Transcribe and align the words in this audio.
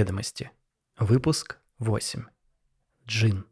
ведомости. 0.00 0.50
Выпуск 0.98 1.58
8. 1.78 2.24
Джин. 3.06 3.44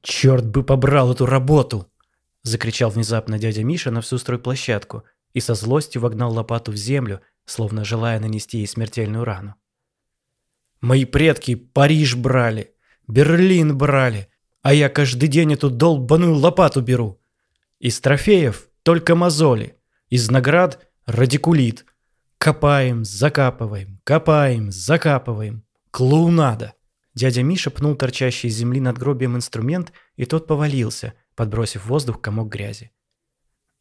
«Черт 0.00 0.46
бы 0.46 0.62
побрал 0.64 1.12
эту 1.12 1.26
работу!»– 1.26 1.92
закричал 2.42 2.88
внезапно 2.88 3.38
дядя 3.38 3.62
Миша 3.62 3.90
на 3.90 4.00
всю 4.00 4.16
стройплощадку 4.16 5.04
и 5.34 5.40
со 5.40 5.54
злостью 5.54 6.00
вогнал 6.00 6.32
лопату 6.32 6.72
в 6.72 6.76
землю, 6.76 7.20
словно 7.44 7.84
желая 7.84 8.18
нанести 8.20 8.58
ей 8.58 8.66
смертельную 8.66 9.24
рану. 9.26 9.54
«Мои 10.80 11.04
предки 11.04 11.56
Париж 11.56 12.16
брали, 12.16 12.74
Берлин 13.06 13.76
брали, 13.76 14.30
а 14.62 14.74
я 14.74 14.88
каждый 14.88 15.28
день 15.28 15.52
эту 15.52 15.70
долбаную 15.70 16.34
лопату 16.34 16.80
беру. 16.80 17.20
Из 17.78 18.00
трофеев 18.00 18.68
только 18.82 19.14
мозоли, 19.14 19.76
из 20.08 20.30
наград 20.30 20.88
радикулит. 21.06 21.84
Копаем, 22.38 23.04
закапываем, 23.04 24.00
копаем, 24.04 24.70
закапываем. 24.70 25.64
Клоунада!» 25.90 26.74
Дядя 27.14 27.42
Миша 27.42 27.70
пнул 27.70 27.96
торчащий 27.96 28.48
из 28.48 28.54
земли 28.54 28.80
над 28.80 28.98
гробием 28.98 29.36
инструмент, 29.36 29.92
и 30.16 30.24
тот 30.24 30.46
повалился, 30.46 31.14
подбросив 31.34 31.84
в 31.84 31.88
воздух 31.88 32.20
комок 32.20 32.48
грязи. 32.48 32.92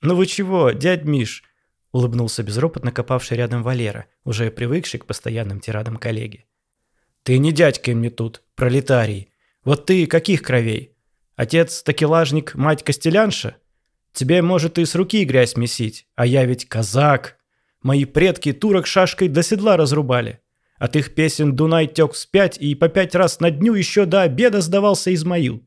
«Ну 0.02 0.16
вы 0.16 0.26
чего, 0.26 0.72
дядь 0.72 1.06
Миш?»– 1.06 1.44
улыбнулся 1.92 2.42
безропотно 2.42 2.92
копавший 2.92 3.38
рядом 3.38 3.62
Валера, 3.62 4.08
уже 4.24 4.50
привыкший 4.50 5.00
к 5.00 5.06
постоянным 5.06 5.60
тирадам 5.60 5.98
коллеги. 5.98 6.46
«Ты 7.24 7.38
не 7.38 7.52
дядька 7.52 7.92
мне 7.92 8.10
тут, 8.10 8.42
пролетарий. 8.56 9.32
Вот 9.64 9.86
ты 9.86 10.06
каких 10.08 10.42
кровей? 10.42 10.96
Отец 11.36 11.84
такелажник, 11.84 12.56
мать 12.56 12.84
костелянша? 12.84 13.58
Тебе, 14.14 14.42
может, 14.42 14.80
и 14.80 14.86
с 14.86 14.96
руки 14.96 15.24
грязь 15.26 15.56
месить, 15.56 16.08
а 16.16 16.26
я 16.26 16.46
ведь 16.46 16.68
казак. 16.68 17.38
Мои 17.84 18.06
предки 18.06 18.54
турок 18.54 18.88
шашкой 18.88 19.28
до 19.28 19.44
седла 19.44 19.78
разрубали. 19.78 20.40
От 20.80 20.96
их 20.96 21.16
песен 21.16 21.56
Дунай 21.56 21.88
тек 21.88 22.14
вспять 22.14 22.58
и 22.58 22.76
по 22.76 22.90
пять 22.90 23.16
раз 23.16 23.40
на 23.40 23.52
дню 23.52 23.74
еще 23.74 24.06
до 24.06 24.24
обеда 24.24 24.62
сдавался 24.62 25.14
Измаил. 25.14 25.64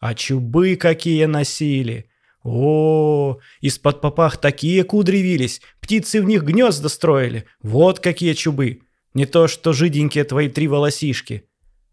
А 0.00 0.14
чубы 0.14 0.76
какие 0.76 1.24
носили! 1.24 2.10
О, 2.42 3.38
из-под 3.62 4.00
попах 4.02 4.36
такие 4.36 4.84
кудри 4.84 5.18
вились, 5.18 5.62
птицы 5.80 6.20
в 6.20 6.24
них 6.24 6.42
гнезда 6.42 6.88
строили. 6.88 7.46
Вот 7.62 8.00
какие 8.00 8.34
чубы! 8.34 8.82
Не 9.14 9.24
то 9.24 9.48
что 9.48 9.72
жиденькие 9.72 10.24
твои 10.24 10.48
три 10.48 10.68
волосишки. 10.68 11.48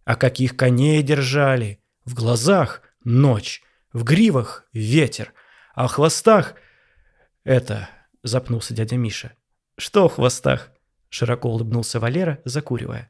А 0.06 0.16
каких 0.16 0.58
коней 0.58 1.02
держали! 1.04 1.80
В 2.06 2.14
глазах 2.16 2.82
ночь, 3.04 3.62
в 3.94 4.04
гривах 4.04 4.68
ветер, 4.74 5.34
а 5.74 5.88
в 5.88 5.94
хвостах... 5.94 6.56
Это... 7.44 7.90
Запнулся 8.24 8.76
дядя 8.76 8.98
Миша. 8.98 9.34
Что 9.78 10.08
в 10.08 10.14
хвостах? 10.14 10.72
Широко 11.10 11.50
улыбнулся 11.50 12.00
Валера, 12.00 12.40
закуривая. 12.46 13.10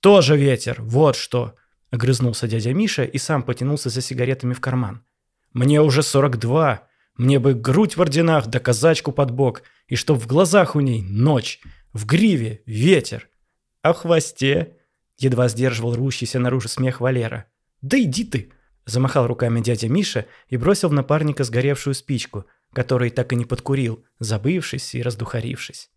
«Тоже 0.00 0.36
ветер, 0.36 0.80
вот 0.80 1.16
что!» 1.16 1.56
Огрызнулся 1.90 2.48
дядя 2.48 2.72
Миша 2.72 3.04
и 3.04 3.18
сам 3.18 3.42
потянулся 3.42 3.90
за 3.90 4.00
сигаретами 4.00 4.54
в 4.54 4.60
карман. 4.60 5.04
«Мне 5.52 5.80
уже 5.80 6.02
42. 6.02 6.88
Мне 7.16 7.38
бы 7.38 7.54
грудь 7.54 7.96
в 7.96 8.00
орденах 8.02 8.46
да 8.46 8.60
казачку 8.60 9.12
под 9.12 9.30
бок, 9.30 9.62
и 9.86 9.96
чтоб 9.96 10.18
в 10.18 10.26
глазах 10.26 10.74
у 10.74 10.80
ней 10.80 11.02
ночь, 11.02 11.60
в 11.92 12.06
гриве 12.06 12.62
ветер. 12.66 13.28
А 13.82 13.92
в 13.92 13.98
хвосте...» 13.98 14.78
Едва 15.18 15.48
сдерживал 15.48 15.94
рвущийся 15.94 16.38
наружу 16.38 16.68
смех 16.68 17.00
Валера. 17.00 17.46
«Да 17.82 18.00
иди 18.00 18.24
ты!» 18.24 18.52
Замахал 18.86 19.26
руками 19.26 19.60
дядя 19.60 19.88
Миша 19.88 20.26
и 20.48 20.56
бросил 20.56 20.90
в 20.90 20.92
напарника 20.92 21.44
сгоревшую 21.44 21.94
спичку, 21.94 22.44
который 22.72 23.10
так 23.10 23.32
и 23.32 23.36
не 23.36 23.44
подкурил, 23.44 24.04
забывшись 24.18 24.94
и 24.94 25.02
раздухарившись. 25.02 25.90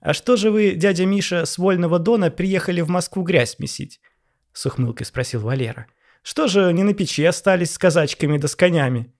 «А 0.00 0.14
что 0.14 0.36
же 0.36 0.50
вы, 0.50 0.72
дядя 0.72 1.04
Миша, 1.04 1.44
с 1.44 1.58
Вольного 1.58 1.98
Дона 1.98 2.30
приехали 2.30 2.80
в 2.80 2.88
Москву 2.88 3.22
грязь 3.22 3.58
месить?»— 3.58 4.00
с 4.52 4.66
ухмылкой 4.66 5.06
спросил 5.06 5.40
Валера. 5.40 5.86
«Что 6.22 6.48
же 6.48 6.72
не 6.72 6.82
на 6.82 6.94
печи 6.94 7.24
остались 7.24 7.72
с 7.72 7.78
казачками 7.78 8.38
да 8.38 8.48
с 8.48 8.56
конями?» 8.56 9.12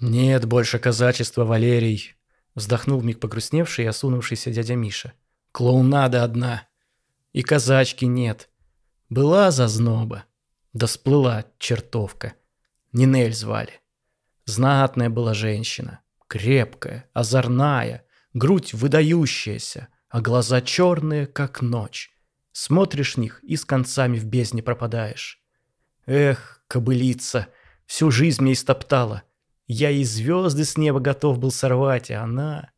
«Нет 0.00 0.46
больше 0.46 0.78
казачества, 0.78 1.44
Валерий»,— 1.44 2.14
вздохнул 2.54 3.00
миг 3.02 3.20
погрустневший 3.20 3.84
и 3.84 3.88
осунувшийся 3.88 4.50
дядя 4.50 4.74
Миша. 4.74 5.12
«Клоунада 5.52 6.24
одна. 6.24 6.66
И 7.32 7.42
казачки 7.42 8.06
нет. 8.06 8.48
Была 9.14 9.52
зазноба. 9.52 10.24
Да 10.72 10.88
сплыла 10.88 11.44
чертовка. 11.58 12.34
Нинель 12.92 13.32
звали. 13.32 13.80
Знатная 14.44 15.08
была 15.08 15.34
женщина. 15.34 16.00
Крепкая, 16.26 17.08
озорная, 17.12 18.04
грудь 18.32 18.74
выдающаяся, 18.74 19.86
а 20.08 20.20
глаза 20.20 20.60
черные, 20.60 21.28
как 21.28 21.62
ночь. 21.62 22.10
Смотришь 22.50 23.16
них 23.16 23.38
и 23.44 23.54
с 23.54 23.64
концами 23.64 24.18
в 24.18 24.24
бездне 24.24 24.64
пропадаешь. 24.64 25.40
Эх, 26.06 26.64
кобылица, 26.66 27.46
всю 27.86 28.10
жизнь 28.10 28.42
мне 28.42 28.54
истоптала. 28.54 29.22
Я 29.68 29.90
и 29.90 30.02
звезды 30.02 30.64
с 30.64 30.76
неба 30.76 30.98
готов 30.98 31.38
был 31.38 31.52
сорвать, 31.52 32.10
а 32.10 32.24
она... 32.24 32.72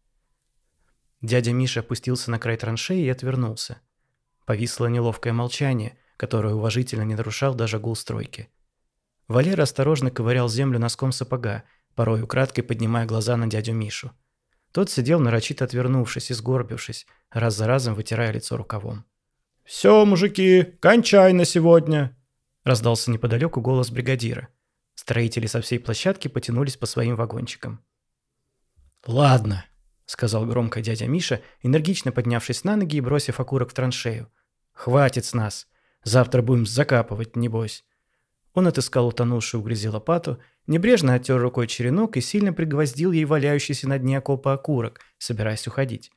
Дядя 1.23 1.55
Миша 1.55 1.81
опустился 1.81 2.31
на 2.31 2.39
край 2.39 2.59
траншеи 2.59 3.07
и 3.07 3.09
отвернулся. 3.09 3.81
Повисло 4.45 4.85
неловкое 4.85 5.33
молчание, 5.33 5.99
которое 6.17 6.55
уважительно 6.55 7.03
не 7.03 7.15
нарушал 7.15 7.55
даже 7.55 7.79
гул 7.79 7.97
стройки. 7.97 8.49
Валера 9.29 9.63
осторожно 9.63 10.11
ковырял 10.11 10.49
землю 10.49 10.79
носком 10.79 11.13
сапога, 11.13 11.65
порой 11.95 12.23
украдкой 12.23 12.65
поднимая 12.65 13.07
глаза 13.07 13.37
на 13.37 13.47
дядю 13.47 13.75
Мишу. 13.75 14.13
Тот 14.73 14.91
сидел 14.91 15.21
нарочито 15.21 15.65
отвернувшись 15.65 16.31
и 16.31 16.35
сгорбившись, 16.35 17.07
раз 17.31 17.57
за 17.57 17.67
разом 17.67 17.95
вытирая 17.95 18.31
лицо 18.33 18.57
рукавом. 18.57 19.05
«Все, 19.65 20.05
мужики, 20.05 20.63
кончай 20.81 21.33
на 21.33 21.45
сегодня!» 21.45 22.17
Раздался 22.63 23.11
неподалеку 23.11 23.61
голос 23.61 23.91
бригадира. 23.91 24.49
Строители 24.95 25.47
со 25.47 25.61
всей 25.61 25.79
площадки 25.79 26.29
потянулись 26.29 26.77
по 26.77 26.87
своим 26.87 27.17
вагончикам. 27.17 27.85
«Ладно»,— 29.07 29.65
сказал 30.07 30.47
громко 30.47 30.81
дядя 30.81 31.07
Миша, 31.07 31.43
энергично 31.63 32.13
поднявшись 32.13 32.65
на 32.65 32.77
ноги 32.77 32.97
и 32.97 33.01
бросив 33.01 33.41
окурок 33.41 33.71
в 33.71 33.75
траншею. 33.75 34.31
«Хватит 34.73 35.25
с 35.25 35.33
нас. 35.33 35.69
Завтра 36.07 36.41
будем 36.41 36.67
закапывать, 36.67 37.35
небось». 37.35 37.85
Он 38.55 38.69
отыскал 38.69 39.09
утонувшую 39.09 39.61
в 39.61 39.65
грязи 39.65 39.89
лопату, 39.89 40.39
небрежно 40.69 41.15
оттер 41.15 41.39
рукой 41.39 41.67
черенок 41.67 42.17
и 42.17 42.21
сильно 42.21 42.53
пригвоздил 42.53 43.11
ей 43.11 43.25
валяющийся 43.25 43.89
на 43.89 43.99
дне 43.99 44.19
окопа 44.19 44.53
окурок, 44.53 45.01
собираясь 45.19 45.67
уходить. 45.67 46.13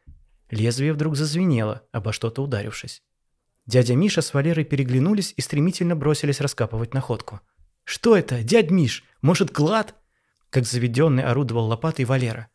Лезвие 0.52 0.94
вдруг 0.94 1.16
зазвенело, 1.16 1.82
обо 1.92 2.14
что-то 2.14 2.44
ударившись. 2.44 3.02
Дядя 3.66 3.96
Миша 3.96 4.22
с 4.22 4.34
Валерой 4.34 4.64
переглянулись 4.64 5.34
и 5.36 5.42
стремительно 5.42 5.96
бросились 5.96 6.40
раскапывать 6.40 6.94
находку. 6.94 7.42
«Что 7.84 8.16
это, 8.16 8.44
дядь 8.44 8.70
Миш? 8.70 9.04
Может, 9.24 9.50
клад?» 9.50 9.96
Как 10.52 10.66
заведенный 10.66 11.24
орудовал 11.24 11.66
лопатой 11.66 12.06
Валера. 12.06 12.48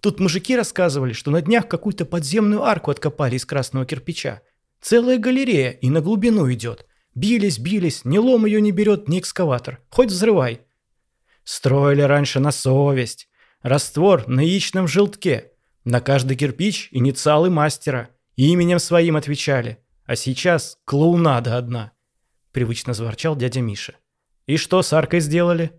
«Тут 0.00 0.18
мужики 0.18 0.56
рассказывали, 0.56 1.12
что 1.12 1.30
на 1.30 1.40
днях 1.40 1.68
какую-то 1.68 2.04
подземную 2.04 2.64
арку 2.64 2.90
откопали 2.90 3.36
из 3.36 3.46
красного 3.46 3.86
кирпича. 3.86 4.42
Целая 4.80 5.18
галерея 5.18 5.70
и 5.70 5.90
на 5.90 6.00
глубину 6.00 6.50
идет. 6.52 6.86
Бились, 7.14 7.58
бились, 7.58 8.04
ни 8.04 8.18
лом 8.18 8.46
ее 8.46 8.60
не 8.60 8.70
берет, 8.70 9.08
ни 9.08 9.18
экскаватор. 9.18 9.80
Хоть 9.90 10.10
взрывай. 10.10 10.60
Строили 11.44 12.02
раньше 12.02 12.40
на 12.40 12.52
совесть. 12.52 13.28
Раствор 13.62 14.28
на 14.28 14.40
яичном 14.40 14.86
желтке. 14.86 15.52
На 15.84 16.00
каждый 16.00 16.36
кирпич 16.36 16.88
инициалы 16.92 17.50
мастера. 17.50 18.10
Именем 18.36 18.78
своим 18.78 19.16
отвечали. 19.16 19.78
А 20.04 20.16
сейчас 20.16 20.78
клоунада 20.84 21.56
одна. 21.56 21.92
Привычно 22.52 22.94
заворчал 22.94 23.36
дядя 23.36 23.60
Миша. 23.60 23.94
И 24.46 24.56
что 24.56 24.82
с 24.82 24.92
аркой 24.92 25.20
сделали? 25.20 25.72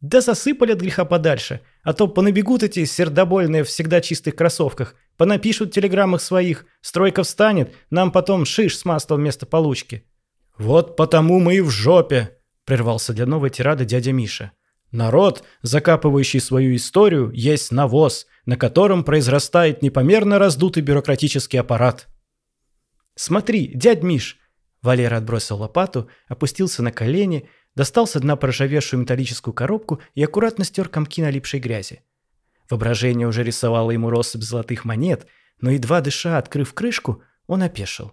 Да 0.00 0.20
засыпали 0.20 0.72
от 0.72 0.80
греха 0.80 1.04
подальше. 1.04 1.60
А 1.82 1.92
то 1.92 2.06
понабегут 2.06 2.62
эти 2.62 2.84
сердобольные 2.84 3.64
в 3.64 3.68
всегда 3.68 4.00
чистых 4.00 4.36
кроссовках. 4.36 4.94
Понапишут 5.16 5.70
в 5.70 5.72
телеграммах 5.72 6.22
своих. 6.22 6.66
Стройка 6.80 7.24
встанет, 7.24 7.74
нам 7.90 8.12
потом 8.12 8.44
шиш 8.44 8.78
с 8.78 8.84
маслом 8.84 9.20
вместо 9.20 9.44
получки. 9.44 10.04
«Вот 10.58 10.96
потому 10.96 11.38
мы 11.38 11.56
и 11.56 11.60
в 11.60 11.70
жопе!»– 11.70 12.36
прервался 12.64 13.12
для 13.12 13.26
новой 13.26 13.50
тирады 13.50 13.84
дядя 13.84 14.12
Миша. 14.12 14.52
«Народ, 14.90 15.44
закапывающий 15.62 16.40
свою 16.40 16.74
историю, 16.74 17.30
есть 17.32 17.70
навоз, 17.70 18.26
на 18.44 18.56
котором 18.56 19.04
произрастает 19.04 19.82
непомерно 19.82 20.38
раздутый 20.38 20.82
бюрократический 20.82 21.60
аппарат». 21.60 22.08
«Смотри, 23.14 23.72
дядь 23.74 24.02
Миш!» 24.02 24.38
Валера 24.82 25.16
отбросил 25.16 25.58
лопату, 25.58 26.08
опустился 26.26 26.82
на 26.82 26.92
колени, 26.92 27.48
достал 27.74 28.06
с 28.06 28.18
дна 28.18 28.36
проржавевшую 28.36 29.00
металлическую 29.00 29.54
коробку 29.54 30.00
и 30.14 30.24
аккуратно 30.24 30.64
стер 30.64 30.88
комки 30.88 31.22
налипшей 31.22 31.60
грязи. 31.60 32.02
Воображение 32.68 33.26
уже 33.26 33.44
рисовало 33.44 33.92
ему 33.92 34.10
россыпь 34.10 34.42
золотых 34.42 34.84
монет, 34.84 35.26
но 35.60 35.70
едва 35.70 36.00
дыша, 36.00 36.38
открыв 36.38 36.74
крышку, 36.74 37.22
он 37.46 37.62
опешил. 37.62 38.12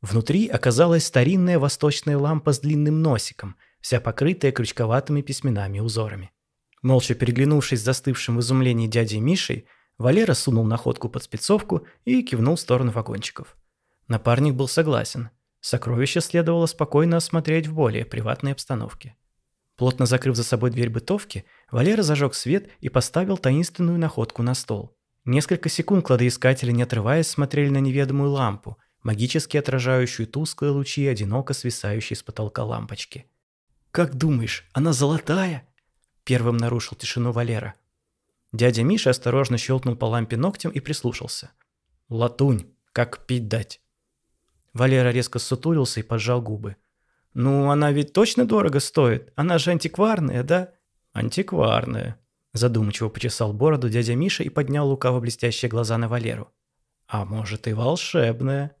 Внутри 0.00 0.48
оказалась 0.48 1.06
старинная 1.06 1.58
восточная 1.58 2.16
лампа 2.16 2.52
с 2.52 2.60
длинным 2.60 3.02
носиком, 3.02 3.56
вся 3.80 4.00
покрытая 4.00 4.52
крючковатыми 4.52 5.20
письменами 5.20 5.80
узорами. 5.80 6.30
Молча 6.82 7.14
переглянувшись 7.14 7.80
с 7.80 7.84
застывшим 7.84 8.36
в 8.36 8.40
изумлении 8.40 8.86
дядей 8.86 9.20
Мишей, 9.20 9.66
Валера 9.98 10.32
сунул 10.32 10.64
находку 10.64 11.10
под 11.10 11.22
спецовку 11.22 11.86
и 12.06 12.22
кивнул 12.22 12.56
в 12.56 12.60
сторону 12.60 12.90
вагончиков. 12.90 13.56
Напарник 14.08 14.54
был 14.54 14.66
согласен. 14.66 15.28
Сокровище 15.60 16.22
следовало 16.22 16.64
спокойно 16.64 17.18
осмотреть 17.18 17.66
в 17.66 17.74
более 17.74 18.06
приватной 18.06 18.52
обстановке. 18.52 19.16
Плотно 19.76 20.06
закрыв 20.06 20.36
за 20.36 20.44
собой 20.44 20.70
дверь 20.70 20.88
бытовки, 20.88 21.44
Валера 21.70 22.02
зажег 22.02 22.34
свет 22.34 22.70
и 22.80 22.88
поставил 22.88 23.36
таинственную 23.36 23.98
находку 23.98 24.42
на 24.42 24.54
стол. 24.54 24.96
Несколько 25.26 25.68
секунд 25.68 26.06
кладоискатели, 26.06 26.70
не 26.72 26.82
отрываясь, 26.82 27.28
смотрели 27.28 27.68
на 27.68 27.78
неведомую 27.78 28.30
лампу, 28.30 28.78
магически 29.02 29.56
отражающую 29.56 30.26
тусклые 30.26 30.72
лучи, 30.72 31.06
одиноко 31.06 31.54
свисающей 31.54 32.16
с 32.16 32.22
потолка 32.22 32.64
лампочки. 32.64 33.26
«Как 33.90 34.14
думаешь, 34.14 34.68
она 34.72 34.92
золотая?» 34.92 35.66
Первым 36.24 36.56
нарушил 36.56 36.96
тишину 36.96 37.32
Валера. 37.32 37.74
Дядя 38.52 38.82
Миша 38.82 39.10
осторожно 39.10 39.58
щелкнул 39.58 39.96
по 39.96 40.04
лампе 40.04 40.36
ногтем 40.36 40.70
и 40.70 40.80
прислушался. 40.80 41.50
«Латунь, 42.08 42.66
как 42.92 43.26
пить 43.26 43.48
дать?» 43.48 43.80
Валера 44.72 45.10
резко 45.10 45.38
сутулился 45.38 46.00
и 46.00 46.04
поджал 46.04 46.42
губы. 46.42 46.76
«Ну, 47.34 47.70
она 47.70 47.92
ведь 47.92 48.12
точно 48.12 48.44
дорого 48.44 48.80
стоит. 48.80 49.32
Она 49.36 49.58
же 49.58 49.70
антикварная, 49.70 50.42
да?» 50.42 50.72
«Антикварная»,– 51.12 52.18
задумчиво 52.52 53.08
почесал 53.08 53.52
бороду 53.52 53.88
дядя 53.88 54.14
Миша 54.14 54.42
и 54.42 54.48
поднял 54.48 54.88
лукаво 54.88 55.20
блестящие 55.20 55.68
глаза 55.68 55.98
на 55.98 56.08
Валеру. 56.08 56.52
«А 57.06 57.24
может 57.24 57.66
и 57.66 57.72
волшебная?» 57.72 58.76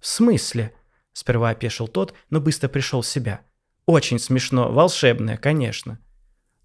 «В 0.00 0.06
смысле?»– 0.06 0.74
сперва 1.12 1.50
опешил 1.50 1.86
тот, 1.86 2.14
но 2.30 2.40
быстро 2.40 2.68
пришел 2.68 3.02
в 3.02 3.06
себя. 3.06 3.42
«Очень 3.86 4.18
смешно. 4.18 4.72
Волшебная, 4.72 5.36
конечно». 5.36 5.98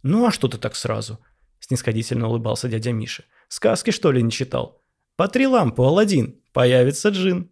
«Ну 0.03 0.25
а 0.25 0.31
что 0.31 0.47
ты 0.47 0.57
так 0.57 0.75
сразу?»– 0.75 1.19
снисходительно 1.59 2.27
улыбался 2.27 2.67
дядя 2.67 2.91
Миша. 2.91 3.25
«Сказки, 3.47 3.91
что 3.91 4.11
ли, 4.11 4.23
не 4.23 4.31
читал? 4.31 4.81
Потри 5.15 5.47
лампу, 5.47 5.83
Аладдин, 5.83 6.41
появится 6.53 7.09
джин». 7.09 7.51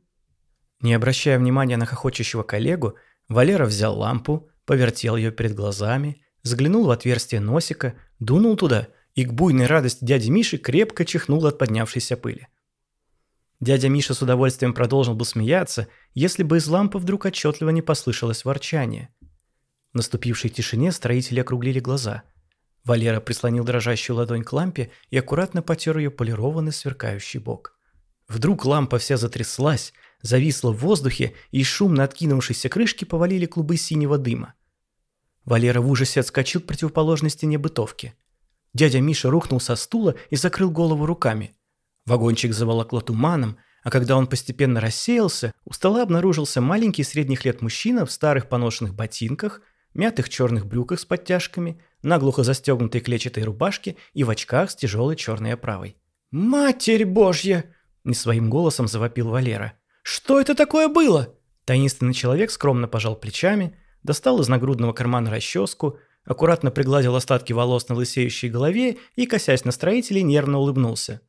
Не 0.81 0.93
обращая 0.93 1.39
внимания 1.39 1.77
на 1.77 1.85
хохочущего 1.85 2.43
коллегу, 2.43 2.95
Валера 3.29 3.65
взял 3.65 3.97
лампу, 3.97 4.49
повертел 4.65 5.15
ее 5.15 5.31
перед 5.31 5.55
глазами, 5.55 6.21
заглянул 6.43 6.85
в 6.85 6.91
отверстие 6.91 7.41
носика, 7.41 7.95
дунул 8.19 8.57
туда 8.57 8.89
и 9.15 9.25
к 9.25 9.33
буйной 9.33 9.65
радости 9.65 10.03
дяди 10.03 10.29
Миши 10.29 10.57
крепко 10.57 11.05
чихнул 11.05 11.45
от 11.45 11.57
поднявшейся 11.57 12.17
пыли. 12.17 12.47
Дядя 13.63 13.87
Миша 13.87 14.13
с 14.13 14.21
удовольствием 14.21 14.73
продолжил 14.73 15.15
бы 15.15 15.23
смеяться, 15.23 15.87
если 16.13 16.43
бы 16.43 16.57
из 16.57 16.67
лампы 16.67 16.97
вдруг 16.97 17.23
отчетливо 17.23 17.69
не 17.69 17.81
послышалось 17.81 18.43
ворчание. 18.43 19.07
В 19.93 19.95
наступившей 19.95 20.49
тишине 20.49 20.91
строители 20.91 21.39
округлили 21.39 21.79
глаза. 21.79 22.23
Валера 22.83 23.21
прислонил 23.21 23.63
дрожащую 23.63 24.17
ладонь 24.17 24.43
к 24.43 24.51
лампе 24.51 24.91
и 25.11 25.17
аккуратно 25.17 25.61
потер 25.61 25.97
ее 25.97 26.11
полированный 26.11 26.73
сверкающий 26.73 27.39
бок. 27.39 27.79
Вдруг 28.27 28.65
лампа 28.65 28.97
вся 28.97 29.15
затряслась, 29.15 29.93
зависла 30.21 30.73
в 30.73 30.79
воздухе, 30.79 31.33
и 31.51 31.63
шумно 31.63 32.03
откинувшейся 32.03 32.67
крышки 32.67 33.05
повалили 33.05 33.45
клубы 33.45 33.77
синего 33.77 34.17
дыма. 34.17 34.55
Валера 35.45 35.79
в 35.79 35.89
ужасе 35.89 36.19
отскочил 36.19 36.59
к 36.59 36.65
противоположной 36.65 37.31
стене 37.31 37.57
бытовки. 37.57 38.13
Дядя 38.73 38.99
Миша 38.99 39.29
рухнул 39.29 39.61
со 39.61 39.77
стула 39.77 40.15
и 40.31 40.35
закрыл 40.35 40.69
голову 40.69 41.05
руками. 41.05 41.55
Вагончик 42.05 42.53
заволокло 42.53 43.01
туманом, 43.01 43.57
а 43.83 43.89
когда 43.89 44.17
он 44.17 44.27
постепенно 44.27 44.81
рассеялся, 44.81 45.53
у 45.65 45.73
стола 45.73 46.03
обнаружился 46.03 46.61
маленький 46.61 47.03
средних 47.03 47.45
лет 47.45 47.61
мужчина 47.61 48.05
в 48.05 48.11
старых 48.11 48.49
поношенных 48.49 48.93
ботинках, 48.93 49.61
мятых 49.93 50.29
черных 50.29 50.65
брюках 50.65 50.99
с 50.99 51.05
подтяжками, 51.05 51.81
наглухо 52.01 52.43
застегнутой 52.43 53.01
клетчатой 53.01 53.43
рубашке 53.43 53.95
и 54.13 54.23
в 54.23 54.29
очках 54.29 54.71
с 54.71 54.75
тяжелой 54.75 55.15
черной 55.15 55.53
оправой. 55.53 55.97
«Матерь 56.31 57.05
Божья!»– 57.05 57.65
не 58.03 58.13
своим 58.13 58.49
голосом 58.49 58.87
завопил 58.87 59.29
Валера. 59.29 59.73
«Что 60.01 60.41
это 60.41 60.55
такое 60.55 60.87
было?» 60.87 61.35
Таинственный 61.65 62.13
человек 62.13 62.51
скромно 62.51 62.87
пожал 62.87 63.15
плечами, 63.15 63.77
достал 64.01 64.41
из 64.41 64.49
нагрудного 64.49 64.91
кармана 64.91 65.29
расческу, 65.31 65.99
аккуратно 66.25 66.71
пригладил 66.71 67.15
остатки 67.15 67.53
волос 67.53 67.87
на 67.87 67.95
лысеющей 67.95 68.49
голове 68.49 68.97
и, 69.15 69.25
косясь 69.25 69.63
на 69.63 69.71
строителей, 69.71 70.23
нервно 70.23 70.57
улыбнулся. 70.57 71.21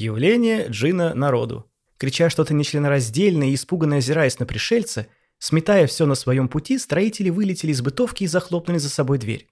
Явление 0.00 0.66
джина 0.68 1.12
народу. 1.14 1.70
Крича 1.98 2.30
что-то 2.30 2.54
нечленораздельное 2.54 3.48
и 3.48 3.54
испуганно 3.54 3.96
озираясь 3.96 4.38
на 4.38 4.46
пришельца, 4.46 5.08
сметая 5.38 5.86
все 5.86 6.06
на 6.06 6.14
своем 6.14 6.48
пути, 6.48 6.78
строители 6.78 7.28
вылетели 7.28 7.70
из 7.70 7.82
бытовки 7.82 8.24
и 8.24 8.26
захлопнули 8.26 8.78
за 8.78 8.88
собой 8.88 9.18
дверь. 9.18 9.50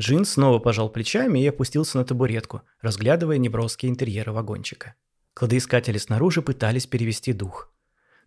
Джин 0.00 0.24
снова 0.24 0.58
пожал 0.58 0.88
плечами 0.88 1.38
и 1.38 1.46
опустился 1.46 1.98
на 1.98 2.04
табуретку, 2.04 2.62
разглядывая 2.80 3.38
неброские 3.38 3.90
интерьеры 3.90 4.32
вагончика. 4.32 4.96
Кладоискатели 5.32 5.98
снаружи 5.98 6.42
пытались 6.42 6.88
перевести 6.88 7.32
дух. 7.32 7.72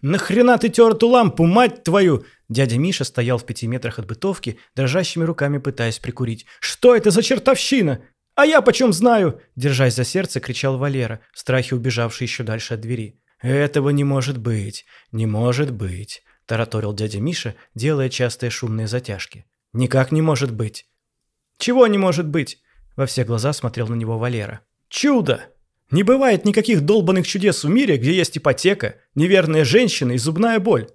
«Нахрена 0.01 0.57
ты 0.57 0.69
тер 0.69 0.91
эту 0.91 1.09
лампу, 1.09 1.45
мать 1.45 1.83
твою?» 1.83 2.23
Дядя 2.47 2.77
Миша 2.77 3.03
стоял 3.03 3.39
в 3.39 3.45
пяти 3.45 3.67
метрах 3.67 3.99
от 3.99 4.05
бытовки, 4.05 4.57
дрожащими 4.73 5.25
руками 5.25 5.57
пытаясь 5.57 5.99
прикурить. 5.99 6.45
«Что 6.61 6.95
это 6.95 7.11
за 7.11 7.21
чертовщина? 7.21 8.03
А 8.35 8.45
я 8.45 8.61
почем 8.61 8.93
знаю?» 8.93 9.41
Держась 9.55 9.95
за 9.95 10.03
сердце, 10.03 10.39
кричал 10.39 10.77
Валера, 10.77 11.21
в 11.33 11.39
страхе 11.39 11.75
убежавший 11.75 12.25
еще 12.25 12.43
дальше 12.43 12.73
от 12.73 12.81
двери. 12.81 13.19
«Этого 13.41 13.89
не 13.89 14.03
может 14.03 14.37
быть, 14.37 14.85
не 15.11 15.25
может 15.25 15.71
быть»,– 15.71 16.23
тараторил 16.45 16.93
дядя 16.93 17.19
Миша, 17.19 17.55
делая 17.75 18.09
частые 18.09 18.49
шумные 18.49 18.87
затяжки. 18.87 19.45
«Никак 19.73 20.11
не 20.11 20.21
может 20.21 20.53
быть». 20.53 20.87
«Чего 21.57 21.87
не 21.87 21.97
может 21.97 22.27
быть?»– 22.27 22.61
во 22.95 23.05
все 23.05 23.23
глаза 23.23 23.53
смотрел 23.53 23.87
на 23.87 23.95
него 23.95 24.17
Валера. 24.17 24.61
«Чудо!» 24.89 25.41
Не 25.91 26.03
бывает 26.03 26.45
никаких 26.45 26.81
долбанных 26.81 27.27
чудес 27.27 27.63
в 27.63 27.69
мире, 27.69 27.97
где 27.97 28.11
есть 28.11 28.37
ипотека, 28.37 28.95
неверная 29.13 29.63
женщина 29.63 30.13
и 30.13 30.17
зубная 30.17 30.59
боль. 30.59 30.87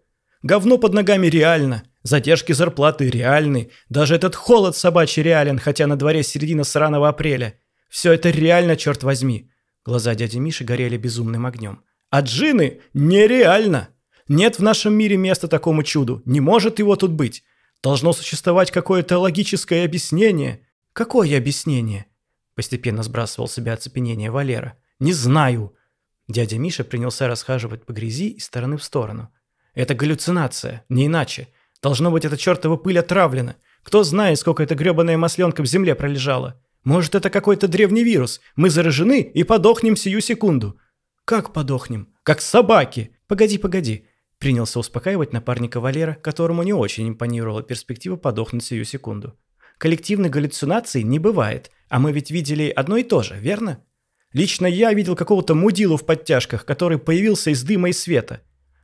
Говно 0.43 0.79
под 0.79 0.95
ногами 0.95 1.29
реально, 1.29 1.85
задержки 2.03 2.53
зарплаты 2.53 3.09
реальны, 3.09 3.71
даже 3.89 4.15
этот 4.15 4.35
холод 4.35 4.77
собачий 4.77 5.23
реален, 5.23 5.59
хотя 5.59 5.87
на 5.87 5.97
дворе 5.97 6.23
середина 6.23 6.65
сраного 6.65 7.09
апреля. 7.09 7.59
Все 7.89 8.13
это 8.13 8.31
реально, 8.31 8.77
черт 8.77 9.03
возьми. 9.03 9.51
Глаза 9.85 10.15
дяди 10.15 10.39
Миши 10.39 10.65
горели 10.65 10.97
безумным 10.97 11.47
огнем. 11.47 11.83
А 12.11 12.21
джины 12.21 12.81
нереально. 12.95 13.89
Нет 14.29 14.59
в 14.59 14.63
нашем 14.63 14.95
мире 14.95 15.17
места 15.17 15.49
такому 15.49 15.83
чуду, 15.83 16.23
не 16.25 16.41
может 16.41 16.79
его 16.79 16.97
тут 16.97 17.13
быть. 17.13 17.43
Должно 17.83 18.13
существовать 18.13 18.71
какое-то 18.71 19.19
логическое 19.19 19.85
объяснение. 19.85 20.67
Какое 20.93 21.37
объяснение? 21.37 22.07
Постепенно 22.55 23.03
сбрасывал 23.03 23.49
с 23.49 23.55
себя 23.55 23.73
оцепенение 23.73 24.31
Валера. 24.31 24.77
«Не 24.99 25.15
знаю!» 25.15 25.75
Дядя 26.29 26.59
Миша 26.59 26.85
принялся 26.85 27.27
расхаживать 27.27 27.87
по 27.87 27.93
грязи 27.93 28.29
из 28.29 28.45
стороны 28.45 28.77
в 28.77 28.85
сторону. 28.85 29.33
«Это 29.73 29.95
галлюцинация, 29.95 30.85
не 30.91 31.07
иначе. 31.07 31.49
Должно 31.83 32.11
быть, 32.11 32.25
эта 32.25 32.37
чертова 32.37 32.77
пыль 32.77 32.99
отравлена. 32.99 33.57
Кто 33.83 34.03
знает, 34.03 34.39
сколько 34.39 34.63
эта 34.63 34.75
гребаная 34.75 35.17
масленка 35.17 35.63
в 35.63 35.67
земле 35.67 35.95
пролежала. 35.95 36.61
Может, 36.85 37.15
это 37.15 37.31
какой-то 37.31 37.69
древний 37.69 38.05
вирус. 38.05 38.41
Мы 38.57 38.71
заражены 38.71 39.21
и 39.21 39.45
подохнем 39.45 39.97
сию 39.97 40.21
секунду». 40.21 40.79
«Как 41.25 41.53
подохнем?» 41.53 42.09
«Как 42.23 42.41
собаки!» 42.41 43.17
«Погоди, 43.27 43.59
погоди!» 43.59 44.07
Принялся 44.39 44.79
успокаивать 44.79 45.33
напарника 45.33 45.81
Валера, 45.81 46.15
которому 46.15 46.63
не 46.63 46.73
очень 46.73 47.09
импонировала 47.09 47.63
перспектива 47.63 48.17
подохнуть 48.17 48.65
сию 48.65 48.85
секунду. 48.85 49.39
Коллективной 49.77 50.31
галлюцинации 50.31 51.03
не 51.03 51.19
бывает, 51.19 51.71
а 51.89 51.99
мы 51.99 52.13
ведь 52.13 52.31
видели 52.31 52.73
одно 52.75 52.97
и 52.97 53.03
то 53.03 53.23
же, 53.23 53.39
верно? 53.39 53.85
Лично 54.33 54.67
я 54.67 54.93
видел 54.93 55.17
какого-то 55.17 55.55
мудилу 55.55 55.97
в 55.97 56.07
подтяжках, 56.07 56.65
который 56.65 56.99
появился 56.99 57.51
из 57.51 57.63
дыма 57.63 57.91
и 57.91 57.93
света. 57.93 58.43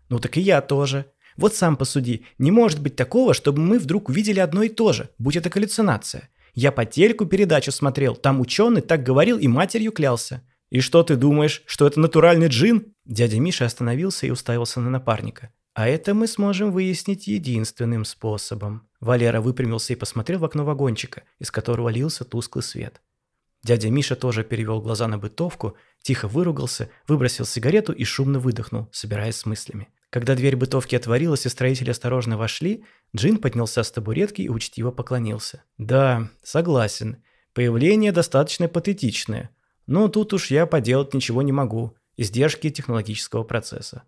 Ну 0.09 0.19
так 0.19 0.37
и 0.37 0.41
я 0.41 0.61
тоже. 0.61 1.07
Вот 1.37 1.55
сам 1.55 1.77
посуди, 1.77 2.25
не 2.39 2.51
может 2.51 2.81
быть 2.81 2.97
такого, 2.97 3.35
чтобы 3.35 3.61
мы 3.61 3.79
вдруг 3.79 4.09
увидели 4.09 4.41
одно 4.41 4.63
и 4.63 4.69
то 4.69 4.93
же, 4.93 5.11
будь 5.19 5.37
это 5.37 5.51
галлюцинация. 5.51 6.31
Я 6.55 6.73
по 6.73 6.87
телеку 6.87 7.27
передачу 7.27 7.71
смотрел, 7.71 8.17
там 8.17 8.41
ученый 8.41 8.81
так 8.81 9.03
говорил 9.03 9.39
и 9.39 9.47
матерью 9.47 9.93
клялся. 9.93 10.43
«И 10.71 10.81
что 10.81 11.03
ты 11.05 11.17
думаешь, 11.17 11.63
что 11.67 11.87
это 11.87 12.01
натуральный 12.01 12.49
джин?» 12.49 12.95
Дядя 13.05 13.39
Миша 13.39 13.67
остановился 13.67 14.27
и 14.27 14.31
уставился 14.31 14.81
на 14.81 14.91
напарника. 14.91 15.53
«А 15.75 15.87
это 15.87 16.13
мы 16.13 16.27
сможем 16.27 16.73
выяснить 16.73 17.29
единственным 17.29 18.05
способом». 18.05 18.89
Валера 18.99 19.41
выпрямился 19.41 19.93
и 19.93 19.97
посмотрел 19.97 20.41
в 20.41 20.45
окно 20.45 20.65
вагончика, 20.65 21.23
из 21.39 21.51
которого 21.51 21.89
лился 21.91 22.25
тусклый 22.25 22.65
свет. 22.65 23.01
Дядя 23.63 23.91
Миша 23.91 24.17
тоже 24.17 24.43
перевел 24.43 24.81
глаза 24.81 25.07
на 25.07 25.19
бытовку, 25.19 25.77
тихо 26.03 26.27
выругался, 26.27 26.89
выбросил 27.07 27.45
сигарету 27.45 27.93
и 27.93 28.05
шумно 28.05 28.39
выдохнул, 28.39 28.89
собираясь 28.93 29.37
с 29.37 29.47
мыслями. 29.47 29.89
Когда 30.17 30.35
дверь 30.35 30.57
бытовки 30.57 30.97
отворилась 30.97 31.45
и 31.45 31.51
строители 31.51 31.91
осторожно 31.91 32.39
вошли, 32.39 32.85
Джин 33.15 33.37
поднялся 33.37 33.83
с 33.83 33.91
табуретки 33.91 34.41
и 34.41 34.49
учтиво 34.49 34.91
поклонился. 34.91 35.63
«Да, 35.77 36.31
согласен. 36.43 37.23
Появление 37.53 38.13
достаточно 38.13 38.67
патетичное. 38.67 39.51
Но 39.87 40.09
тут 40.09 40.33
уж 40.33 40.51
я 40.51 40.65
поделать 40.65 41.13
ничего 41.13 41.43
не 41.43 41.53
могу. 41.53 41.99
Издержки 42.17 42.71
технологического 42.71 43.43
процесса». 43.43 44.05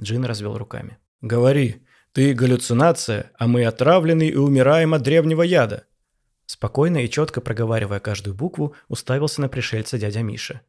Джин 0.00 0.24
развел 0.24 0.56
руками. 0.56 0.96
«Говори, 1.20 1.82
ты 2.12 2.32
галлюцинация, 2.32 3.30
а 3.38 3.46
мы 3.46 3.66
отравлены 3.66 4.28
и 4.30 4.36
умираем 4.36 4.94
от 4.94 5.02
древнего 5.02 5.42
яда. 5.42 5.84
Спокойно 6.46 7.04
и 7.04 7.10
четко 7.10 7.42
проговаривая 7.42 8.00
каждую 8.00 8.34
букву, 8.34 8.74
уставился 8.88 9.42
на 9.42 9.50
пришельца 9.50 9.98
дядя 9.98 10.22
Миша. 10.22 10.62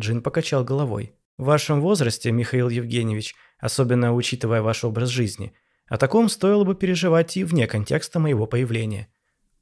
Джин 0.00 0.22
покачал 0.22 0.64
головой. 0.64 1.12
«В 1.38 1.44
вашем 1.44 1.80
возрасте, 1.80 2.30
Михаил 2.30 2.68
Евгеньевич, 2.68 3.34
особенно 3.58 4.14
учитывая 4.14 4.60
ваш 4.60 4.84
образ 4.84 5.08
жизни, 5.08 5.54
о 5.86 5.96
таком 5.96 6.28
стоило 6.28 6.64
бы 6.64 6.74
переживать 6.74 7.36
и 7.38 7.44
вне 7.44 7.66
контекста 7.66 8.18
моего 8.18 8.46
появления. 8.46 9.08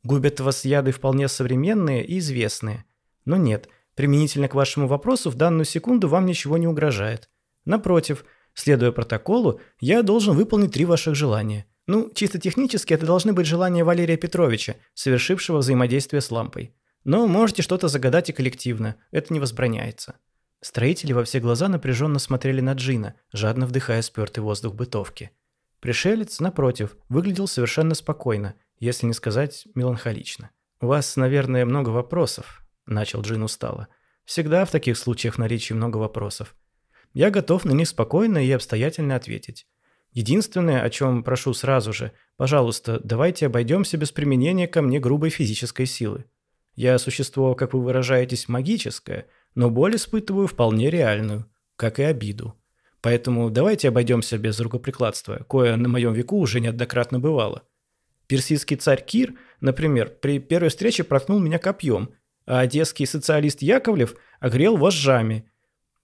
Губят 0.02 0.40
вас 0.40 0.64
яды 0.64 0.90
вполне 0.90 1.28
современные 1.28 2.04
и 2.04 2.18
известные. 2.18 2.84
Но 3.24 3.36
нет, 3.36 3.68
применительно 3.94 4.48
к 4.48 4.54
вашему 4.54 4.88
вопросу 4.88 5.30
в 5.30 5.36
данную 5.36 5.64
секунду 5.64 6.08
вам 6.08 6.26
ничего 6.26 6.58
не 6.58 6.66
угрожает. 6.66 7.30
Напротив, 7.64 8.24
следуя 8.54 8.90
протоколу, 8.90 9.60
я 9.78 10.02
должен 10.02 10.34
выполнить 10.34 10.72
три 10.72 10.84
ваших 10.84 11.14
желания– 11.14 11.66
ну, 11.86 12.10
чисто 12.12 12.38
технически 12.38 12.94
это 12.94 13.06
должны 13.06 13.32
быть 13.32 13.46
желания 13.46 13.84
Валерия 13.84 14.16
Петровича, 14.16 14.76
совершившего 14.94 15.58
взаимодействие 15.58 16.20
с 16.20 16.30
лампой. 16.30 16.74
Но 17.04 17.28
можете 17.28 17.62
что-то 17.62 17.86
загадать 17.86 18.28
и 18.28 18.32
коллективно, 18.32 18.96
это 19.12 19.32
не 19.32 19.38
возбраняется. 19.38 20.16
Строители 20.60 21.12
во 21.12 21.24
все 21.24 21.40
глаза 21.40 21.68
напряженно 21.68 22.18
смотрели 22.18 22.60
на 22.60 22.72
Джина, 22.72 23.14
жадно 23.32 23.66
вдыхая 23.66 24.02
спертый 24.02 24.42
воздух 24.42 24.74
бытовки. 24.74 25.30
Пришелец, 25.80 26.40
напротив, 26.40 26.96
выглядел 27.08 27.46
совершенно 27.46 27.94
спокойно, 27.94 28.54
если 28.78 29.06
не 29.06 29.12
сказать 29.12 29.66
меланхолично. 29.74 30.50
«У 30.80 30.86
вас, 30.86 31.16
наверное, 31.16 31.64
много 31.64 31.90
вопросов»,– 31.90 32.62
начал 32.86 33.22
Джин 33.22 33.42
устало. 33.42 33.88
«Всегда 34.24 34.64
в 34.64 34.70
таких 34.70 34.98
случаях 34.98 35.38
наличии 35.38 35.74
много 35.74 35.98
вопросов. 35.98 36.54
Я 37.12 37.30
готов 37.30 37.64
на 37.64 37.72
них 37.72 37.88
спокойно 37.88 38.44
и 38.44 38.50
обстоятельно 38.50 39.16
ответить. 39.16 39.66
Единственное, 40.12 40.82
о 40.82 40.90
чем 40.90 41.22
прошу 41.22 41.54
сразу 41.54 41.92
же, 41.92 42.12
пожалуйста, 42.36 43.00
давайте 43.04 43.46
обойдемся 43.46 43.96
без 43.96 44.12
применения 44.12 44.66
ко 44.66 44.82
мне 44.82 44.98
грубой 44.98 45.30
физической 45.30 45.86
силы. 45.86 46.24
Я 46.74 46.98
существо, 46.98 47.54
как 47.54 47.72
вы 47.72 47.82
выражаетесь, 47.82 48.48
магическое, 48.48 49.26
но 49.56 49.68
боль 49.68 49.96
испытываю 49.96 50.46
вполне 50.46 50.88
реальную, 50.88 51.50
как 51.74 51.98
и 51.98 52.04
обиду. 52.04 52.54
Поэтому 53.00 53.50
давайте 53.50 53.88
обойдемся 53.88 54.38
без 54.38 54.60
рукоприкладства, 54.60 55.44
кое 55.48 55.74
на 55.74 55.88
моем 55.88 56.12
веку 56.12 56.38
уже 56.38 56.60
неоднократно 56.60 57.18
бывало. 57.18 57.64
Персидский 58.28 58.76
царь 58.76 59.04
Кир, 59.04 59.34
например, 59.60 60.10
при 60.20 60.38
первой 60.38 60.68
встрече 60.68 61.02
проткнул 61.02 61.40
меня 61.40 61.58
копьем, 61.58 62.10
а 62.46 62.60
одесский 62.60 63.06
социалист 63.06 63.62
Яковлев 63.62 64.14
огрел 64.38 64.76
вожжами– 64.76 65.50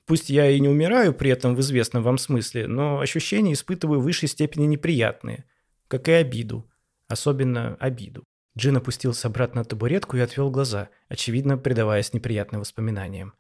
Пусть 0.07 0.31
я 0.31 0.51
и 0.51 0.59
не 0.59 0.69
умираю 0.69 1.15
при 1.15 1.31
этом 1.31 1.55
в 1.55 1.61
известном 1.61 2.03
вам 2.03 2.19
смысле, 2.19 2.67
но 2.67 3.01
ощущения 3.01 3.53
испытываю 3.53 4.01
в 4.01 4.05
высшей 4.05 4.29
степени 4.29 4.67
неприятные, 4.67 5.45
как 5.89 6.09
и 6.09 6.13
обиду, 6.13 6.69
особенно 7.09 7.77
обиду. 7.77 8.25
Джин 8.59 8.77
опустился 8.77 9.29
обратно 9.29 9.61
на 9.61 9.65
табуретку 9.65 10.17
и 10.17 10.21
отвел 10.21 10.51
глаза, 10.51 10.91
очевидно, 11.09 11.57
предаваясь 11.57 12.13
неприятным 12.13 12.61
воспоминаниям. 12.61 13.35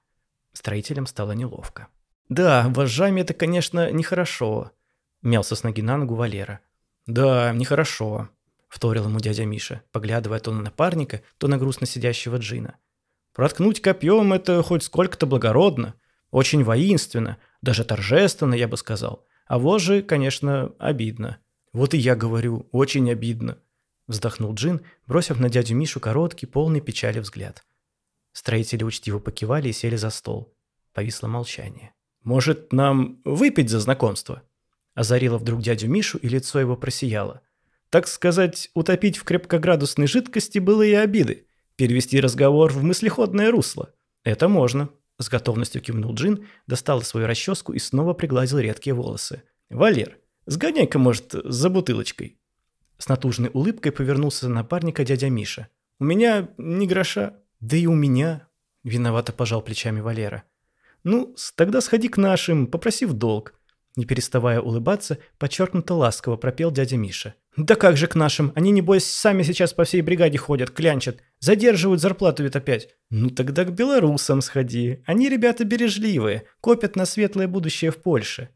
Строителям 0.53 1.07
стало 1.07 1.33
неловко. 1.33 1.89
«Да, 2.29 2.69
вожжами 2.69 3.21
это, 3.21 3.35
конечно, 3.35 3.91
нехорошо»,– 3.91 4.73
мялся 5.23 5.57
с 5.57 5.63
ноги 5.63 5.83
на 5.83 5.97
ногу 5.97 6.15
Валера. 6.15 6.61
«Да, 7.07 7.53
нехорошо»,– 7.53 8.29
вторил 8.69 9.05
ему 9.05 9.19
дядя 9.21 9.45
Миша, 9.45 9.83
поглядывая 9.93 10.41
то 10.41 10.53
на 10.53 10.63
напарника, 10.63 11.23
то 11.39 11.49
на 11.49 11.59
грустно 11.59 11.87
сидящего 11.87 12.37
Джина. 12.37 12.77
«Проткнуть 13.35 13.81
копьем– 13.81 14.33
это 14.35 14.63
хоть 14.63 14.83
сколько-то 14.83 15.27
благородно. 15.27 15.95
Очень 16.31 16.65
воинственно, 16.65 17.39
даже 17.61 17.85
торжественно, 17.85 18.55
я 18.55 18.69
бы 18.69 18.77
сказал. 18.77 19.27
А 19.47 19.59
вожжи, 19.59 20.03
конечно, 20.03 20.73
обидно. 20.79 21.39
Вот 21.73 21.95
и 21.95 21.99
я 21.99 22.17
говорю, 22.17 22.69
очень 22.73 23.11
обидно. 23.11 23.59
Вздохнул 24.07 24.55
Джин, 24.55 24.83
бросив 25.07 25.39
на 25.39 25.49
дядю 25.49 25.77
Мишу 25.77 26.01
короткий, 26.01 26.47
полный 26.47 26.81
печали 26.81 27.19
взгляд. 27.19 27.65
Строители 28.33 28.85
учтиво 28.85 29.19
покивали 29.19 29.69
и 29.69 29.73
сели 29.73 29.97
за 29.97 30.11
стол. 30.11 30.55
Повисло 30.93 31.29
молчание. 31.29 31.95
«Может, 32.23 32.73
нам 32.73 33.21
выпить 33.25 33.71
за 33.71 33.81
знакомство?» 33.81 34.43
Озарило 34.95 35.39
вдруг 35.39 35.63
дядю 35.63 35.89
Мишу, 35.89 36.19
и 36.19 36.29
лицо 36.29 36.61
его 36.61 36.77
просияло. 36.77 37.41
Так 37.89 38.07
сказать, 38.09 38.71
утопить 38.75 39.17
в 39.17 39.25
крепкоградусной 39.25 40.07
жидкости 40.07 40.59
было 40.59 40.83
и 40.83 40.93
обиды. 40.93 41.47
Перевести 41.77 42.21
разговор 42.21 42.73
в 42.73 42.83
мыслеходное 42.83 43.51
русло. 43.51 43.95
Это 44.25 44.49
можно, 44.49 44.91
с 45.19 45.29
готовностью 45.29 45.83
кивнул 45.83 46.15
Джин, 46.15 46.47
достал 46.67 47.03
свою 47.03 47.27
расческу 47.27 47.73
и 47.73 47.79
снова 47.79 48.15
пригладил 48.15 48.59
редкие 48.59 48.95
волосы. 48.95 49.43
«Валер, 49.71 50.19
сгоняй-ка, 50.47 50.99
может, 50.99 51.33
за 51.33 51.71
бутылочкой». 51.71 52.39
С 52.99 53.09
натужной 53.09 53.51
улыбкой 53.53 53.93
повернулся 53.93 54.49
на 54.49 54.57
напарника 54.57 55.05
дядя 55.05 55.29
Миша. 55.29 55.69
«У 55.99 56.05
меня 56.05 56.51
ни 56.59 56.87
гроша». 56.87 57.35
«Да 57.63 57.79
и 57.79 57.87
у 57.87 57.95
меня»,– 57.95 58.47
виновато 58.85 59.33
пожал 59.33 59.63
плечами 59.63 60.01
Валера. 60.01 60.43
«Ну, 61.05 61.35
тогда 61.57 61.81
сходи 61.81 62.09
к 62.09 62.19
нашим, 62.19 62.67
попроси 62.67 63.07
в 63.07 63.15
долг. 63.15 63.55
Не 63.95 64.07
переставая 64.07 64.61
улыбаться, 64.61 65.19
подчеркнуто 65.39 65.95
ласково 65.95 66.37
пропел 66.37 66.71
дядя 66.71 66.97
Миша. 66.97 67.35
«Да 67.59 67.75
как 67.75 67.99
же 67.99 68.07
к 68.07 68.15
нашим? 68.15 68.53
Они, 68.55 68.71
небось, 68.71 69.05
сами 69.05 69.43
сейчас 69.43 69.75
по 69.75 69.85
всей 69.85 70.01
бригаде 70.01 70.39
ходят, 70.39 70.71
клянчат. 70.71 71.19
Задерживают 71.41 72.01
зарплату 72.01 72.43
ведь 72.43 72.57
опять». 72.57 72.89
«Ну 73.11 73.29
тогда 73.29 73.65
к 73.65 73.75
белорусам 73.75 74.41
сходи. 74.41 75.03
Они 75.05 75.29
ребята 75.29 75.65
бережливые, 75.65 76.45
копят 76.63 76.97
на 76.97 77.05
светлое 77.05 77.49
будущее 77.49 77.91
в 77.91 77.99
Польше». 77.99 78.49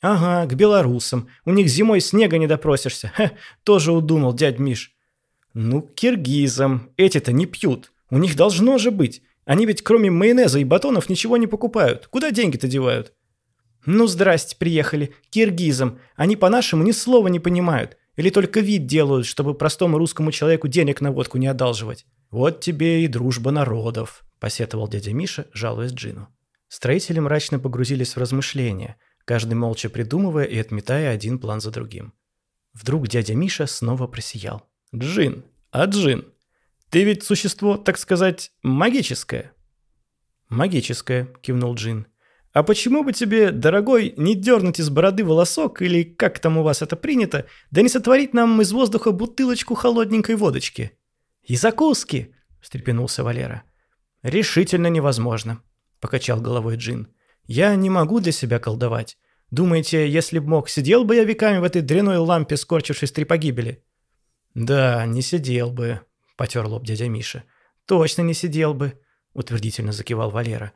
«Ага, 0.00 0.50
к 0.50 0.56
белорусам. 0.56 1.28
У 1.44 1.52
них 1.52 1.68
зимой 1.68 2.00
снега 2.00 2.38
не 2.38 2.48
допросишься. 2.48 3.12
Ха, 3.14 3.30
тоже 3.62 3.92
удумал 3.92 4.34
дядь 4.34 4.58
Миш». 4.58 4.92
«Ну, 5.54 5.82
к 5.82 5.94
киргизам. 5.94 6.90
Эти-то 6.96 7.32
не 7.32 7.46
пьют. 7.46 7.92
У 8.10 8.18
них 8.18 8.36
должно 8.36 8.78
же 8.78 8.90
быть. 8.90 9.22
Они 9.44 9.66
ведь 9.66 9.82
кроме 9.82 10.10
майонеза 10.10 10.58
и 10.58 10.64
батонов 10.64 11.08
ничего 11.08 11.36
не 11.36 11.46
покупают. 11.46 12.06
Куда 12.08 12.30
деньги-то 12.30 12.68
девают?» 12.68 13.12
«Ну, 13.86 14.06
здрасте, 14.06 14.56
приехали. 14.56 15.14
Киргизам. 15.30 15.98
Они 16.16 16.36
по-нашему 16.36 16.82
ни 16.82 16.92
слова 16.92 17.28
не 17.28 17.40
понимают. 17.40 17.96
Или 18.16 18.30
только 18.30 18.60
вид 18.60 18.86
делают, 18.86 19.26
чтобы 19.26 19.54
простому 19.54 19.96
русскому 19.96 20.32
человеку 20.32 20.68
денег 20.68 21.00
на 21.00 21.12
водку 21.12 21.38
не 21.38 21.46
одалживать». 21.46 22.04
«Вот 22.30 22.60
тебе 22.60 23.04
и 23.04 23.08
дружба 23.08 23.50
народов»,– 23.50 24.22
посетовал 24.40 24.88
дядя 24.88 25.12
Миша, 25.12 25.46
жалуясь 25.52 25.92
Джину. 25.92 26.28
Строители 26.68 27.18
мрачно 27.18 27.58
погрузились 27.58 28.14
в 28.14 28.18
размышления, 28.18 28.96
каждый 29.24 29.54
молча 29.54 29.88
придумывая 29.90 30.44
и 30.44 30.56
отметая 30.56 31.10
один 31.10 31.40
план 31.40 31.60
за 31.60 31.72
другим. 31.72 32.12
Вдруг 32.72 33.08
дядя 33.08 33.34
Миша 33.34 33.66
снова 33.66 34.06
просиял. 34.06 34.62
«Джин, 34.94 35.42
а 35.72 35.86
Джин, 35.86 36.26
ты 36.90 37.04
ведь 37.04 37.22
существо, 37.22 37.76
так 37.76 37.98
сказать, 37.98 38.52
магическое?» 38.62 39.52
«Магическое»,– 40.48 41.28
кивнул 41.42 41.74
Джин. 41.74 42.06
А 42.52 42.64
почему 42.64 43.04
бы 43.04 43.12
тебе, 43.12 43.52
дорогой, 43.52 44.12
не 44.16 44.34
дернуть 44.34 44.80
из 44.80 44.90
бороды 44.90 45.24
волосок, 45.24 45.82
или 45.82 46.02
как 46.02 46.40
там 46.40 46.58
у 46.58 46.62
вас 46.64 46.82
это 46.82 46.96
принято, 46.96 47.46
да 47.70 47.80
не 47.82 47.88
сотворить 47.88 48.34
нам 48.34 48.60
из 48.60 48.72
воздуха 48.72 49.12
бутылочку 49.12 49.74
холодненькой 49.74 50.34
водочки? 50.34 50.92
И 51.44 51.54
закуски, 51.54 52.34
встрепенулся 52.60 53.22
Валера. 53.22 53.62
Решительно 54.22 54.88
невозможно, 54.88 55.62
покачал 56.00 56.40
головой 56.40 56.76
Джин. 56.76 57.08
Я 57.46 57.74
не 57.76 57.88
могу 57.88 58.18
для 58.18 58.32
себя 58.32 58.58
колдовать. 58.58 59.16
Думаете, 59.52 60.08
если 60.08 60.40
б 60.40 60.48
мог, 60.48 60.68
сидел 60.68 61.04
бы 61.04 61.16
я 61.16 61.24
веками 61.24 61.58
в 61.58 61.64
этой 61.64 61.82
дряной 61.82 62.18
лампе, 62.18 62.56
скорчившись 62.56 63.12
три 63.12 63.24
погибели? 63.24 63.84
Да, 64.54 65.06
не 65.06 65.22
сидел 65.22 65.70
бы, 65.70 66.00
потер 66.40 66.66
лоб 66.66 66.86
дядя 66.86 67.06
Миша. 67.06 67.44
Точно 67.84 68.22
не 68.22 68.32
сидел 68.32 68.72
бы, 68.72 68.98
утвердительно 69.34 69.92
закивал 69.92 70.30
Валера. 70.30 70.72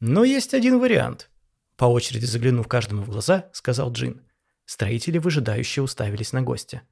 Но 0.00 0.24
есть 0.24 0.52
один 0.52 0.80
вариант. 0.80 1.30
По 1.76 1.84
очереди 1.84 2.24
заглянув 2.24 2.66
каждому 2.66 3.02
в 3.02 3.10
глаза, 3.10 3.48
сказал 3.52 3.92
Джин. 3.92 4.22
Строители 4.64 5.18
выжидающе 5.18 5.82
уставились 5.82 6.32
на 6.32 6.42
гостя. 6.42 6.82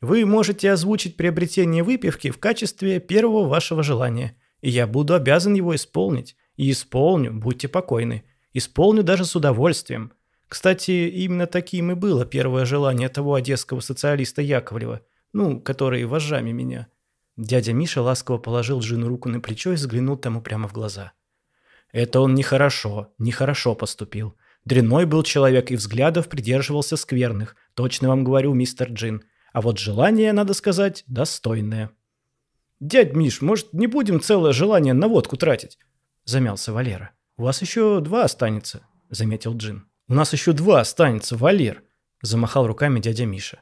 Вы 0.00 0.24
можете 0.24 0.70
озвучить 0.70 1.16
приобретение 1.16 1.82
выпивки 1.82 2.30
в 2.30 2.38
качестве 2.38 3.00
первого 3.00 3.48
вашего 3.48 3.82
желания, 3.82 4.36
и 4.60 4.70
я 4.70 4.86
буду 4.86 5.12
обязан 5.12 5.54
его 5.54 5.74
исполнить. 5.74 6.36
И 6.54 6.70
исполню, 6.70 7.32
будьте 7.32 7.66
покойны. 7.66 8.22
Исполню 8.52 9.02
даже 9.02 9.24
с 9.24 9.34
удовольствием. 9.34 10.12
Кстати, 10.46 10.92
именно 11.08 11.48
таким 11.48 11.90
и 11.90 11.94
было 11.96 12.24
первое 12.24 12.66
желание 12.66 13.08
того 13.08 13.34
одесского 13.34 13.80
социалиста 13.80 14.42
Яковлева, 14.42 15.00
ну, 15.32 15.60
который 15.60 16.04
вожжами 16.04 16.52
меня. 16.52 16.86
Дядя 17.36 17.72
Миша 17.72 18.02
ласково 18.02 18.38
положил 18.38 18.80
Джину 18.80 19.08
руку 19.08 19.28
на 19.28 19.40
плечо 19.40 19.72
и 19.72 19.76
взглянул 19.76 20.16
тому 20.16 20.42
прямо 20.42 20.68
в 20.68 20.72
глаза. 20.72 21.12
Это 21.92 22.20
он 22.20 22.34
нехорошо, 22.34 23.12
нехорошо 23.18 23.74
поступил. 23.74 24.36
Дрянной 24.64 25.06
был 25.06 25.22
человек 25.22 25.70
и 25.70 25.76
взглядов 25.76 26.28
придерживался 26.28 26.96
скверных. 26.96 27.56
Точно 27.74 28.08
вам 28.08 28.24
говорю, 28.24 28.54
мистер 28.54 28.90
Джин. 28.90 29.22
А 29.52 29.60
вот 29.60 29.78
желание, 29.78 30.32
надо 30.32 30.54
сказать, 30.54 31.04
достойное. 31.06 31.90
«Дядь 32.80 33.14
Миш, 33.14 33.40
может, 33.40 33.72
не 33.72 33.86
будем 33.86 34.20
целое 34.20 34.52
желание 34.52 34.92
на 34.92 35.06
водку 35.06 35.36
тратить?» 35.36 35.78
Замялся 36.24 36.72
Валера. 36.72 37.12
«У 37.36 37.44
вас 37.44 37.62
еще 37.62 38.00
два 38.00 38.24
останется»,— 38.24 38.84
заметил 39.08 39.56
Джин. 39.56 39.86
«У 40.08 40.14
нас 40.14 40.32
еще 40.32 40.52
два 40.52 40.80
останется, 40.80 41.36
Валер»,— 41.36 41.84
замахал 42.22 42.66
руками 42.66 42.98
дядя 42.98 43.24
Миша. 43.24 43.60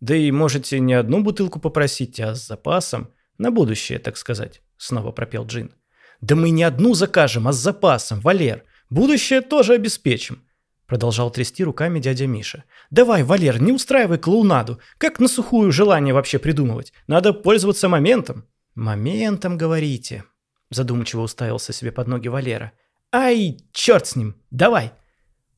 «Да 0.00 0.14
и 0.14 0.30
можете 0.30 0.80
не 0.80 0.94
одну 0.94 1.22
бутылку 1.22 1.60
попросить, 1.60 2.20
а 2.20 2.34
с 2.34 2.46
запасом. 2.46 3.10
На 3.38 3.50
будущее, 3.50 3.98
так 3.98 4.16
сказать»,— 4.16 4.62
снова 4.76 5.12
пропел 5.12 5.46
Джин. 5.46 5.72
«Да 6.20 6.34
мы 6.34 6.50
не 6.50 6.62
одну 6.62 6.94
закажем, 6.94 7.48
а 7.48 7.52
с 7.52 7.56
запасом, 7.56 8.20
Валер. 8.20 8.64
Будущее 8.90 9.40
тоже 9.40 9.74
обеспечим»,— 9.74 10.42
продолжал 10.86 11.30
трясти 11.30 11.64
руками 11.64 12.00
дядя 12.00 12.26
Миша. 12.26 12.64
«Давай, 12.90 13.22
Валер, 13.22 13.60
не 13.60 13.72
устраивай 13.72 14.18
клоунаду. 14.18 14.80
Как 14.98 15.20
на 15.20 15.28
сухую 15.28 15.72
желание 15.72 16.14
вообще 16.14 16.38
придумывать? 16.38 16.92
Надо 17.06 17.32
пользоваться 17.32 17.88
моментом». 17.88 18.44
«Моментом, 18.74 19.58
говорите»,— 19.58 20.24
задумчиво 20.70 21.22
уставился 21.22 21.72
себе 21.72 21.92
под 21.92 22.06
ноги 22.08 22.28
Валера. 22.28 22.72
«Ай, 23.12 23.58
черт 23.72 24.06
с 24.06 24.16
ним, 24.16 24.36
давай!» 24.50 24.92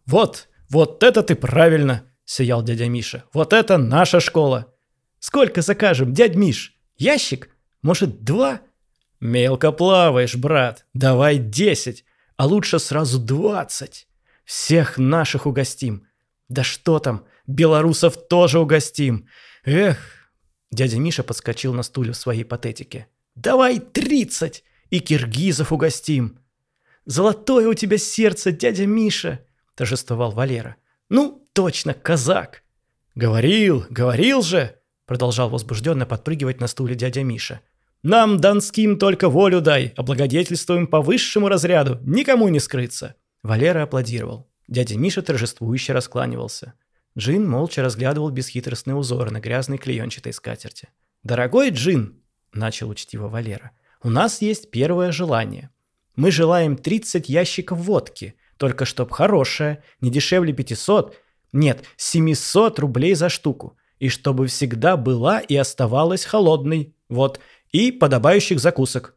«Вот, 0.06 0.48
вот 0.68 1.02
это 1.02 1.22
ты 1.22 1.34
правильно!»— 1.34 2.04
сиял 2.30 2.62
дядя 2.62 2.88
Миша. 2.88 3.24
«Вот 3.32 3.52
это 3.52 3.76
наша 3.76 4.20
школа!» 4.20 4.72
«Сколько 5.18 5.62
закажем, 5.62 6.14
дядь 6.14 6.36
Миш? 6.36 6.78
Ящик? 6.96 7.50
Может, 7.82 8.22
два?» 8.22 8.60
«Мелко 9.18 9.72
плаваешь, 9.72 10.36
брат. 10.36 10.86
Давай 10.94 11.38
десять, 11.38 12.04
а 12.36 12.46
лучше 12.46 12.78
сразу 12.78 13.18
двадцать. 13.18 14.06
Всех 14.44 14.96
наших 14.96 15.46
угостим. 15.46 16.06
Да 16.48 16.62
что 16.62 17.00
там, 17.00 17.26
белорусов 17.48 18.28
тоже 18.28 18.60
угостим. 18.60 19.26
Эх!» 19.64 19.98
Дядя 20.70 20.98
Миша 20.98 21.24
подскочил 21.24 21.74
на 21.74 21.82
стуле 21.82 22.12
в 22.12 22.16
своей 22.16 22.44
патетике. 22.44 23.08
«Давай 23.34 23.80
тридцать, 23.80 24.62
и 24.88 25.00
киргизов 25.00 25.72
угостим!» 25.72 26.38
«Золотое 27.06 27.66
у 27.66 27.74
тебя 27.74 27.98
сердце, 27.98 28.52
дядя 28.52 28.86
Миша!»– 28.86 29.44
торжествовал 29.74 30.30
Валера. 30.30 30.76
«Ну, 31.08 31.39
точно, 31.52 31.94
казак!» 31.94 32.62
«Говорил, 33.14 33.84
говорил 33.90 34.42
же!»– 34.42 34.76
продолжал 35.06 35.48
возбужденно 35.50 36.06
подпрыгивать 36.06 36.60
на 36.60 36.66
стуле 36.66 36.94
дядя 36.94 37.22
Миша. 37.22 37.60
«Нам, 38.02 38.40
донским, 38.40 38.98
только 38.98 39.28
волю 39.28 39.60
дай, 39.60 39.92
облагодетельствуем 39.96 40.86
по 40.86 41.00
высшему 41.00 41.48
разряду, 41.48 41.98
никому 42.02 42.48
не 42.48 42.60
скрыться!» 42.60 43.14
Валера 43.42 43.82
аплодировал. 43.82 44.48
Дядя 44.68 44.96
Миша 44.96 45.22
торжествующе 45.22 45.92
раскланивался. 45.92 46.74
Джин 47.18 47.48
молча 47.48 47.82
разглядывал 47.82 48.30
бесхитростные 48.30 48.94
узоры 48.94 49.30
на 49.30 49.40
грязной 49.40 49.78
клеенчатой 49.78 50.32
скатерти. 50.32 50.88
«Дорогой 51.22 51.70
Джин!»– 51.70 52.22
начал 52.52 52.88
учтиво 52.88 53.28
Валера. 53.28 53.72
«У 54.02 54.08
нас 54.08 54.40
есть 54.40 54.70
первое 54.70 55.12
желание– 55.12 55.70
мы 56.20 56.30
желаем 56.30 56.76
30 56.76 57.30
ящиков 57.30 57.78
водки, 57.78 58.34
только 58.58 58.84
чтоб 58.84 59.10
хорошая, 59.10 59.82
не 60.02 60.10
дешевле 60.10 60.52
500, 60.52 61.16
нет, 61.52 61.84
700 61.96 62.78
рублей 62.78 63.14
за 63.14 63.28
штуку, 63.28 63.76
и 63.98 64.08
чтобы 64.08 64.46
всегда 64.46 64.96
была 64.96 65.40
и 65.40 65.56
оставалась 65.56 66.24
холодной, 66.24 66.94
вот, 67.08 67.40
и 67.72 67.92
подобающих 67.92 68.60
закусок. 68.60 69.16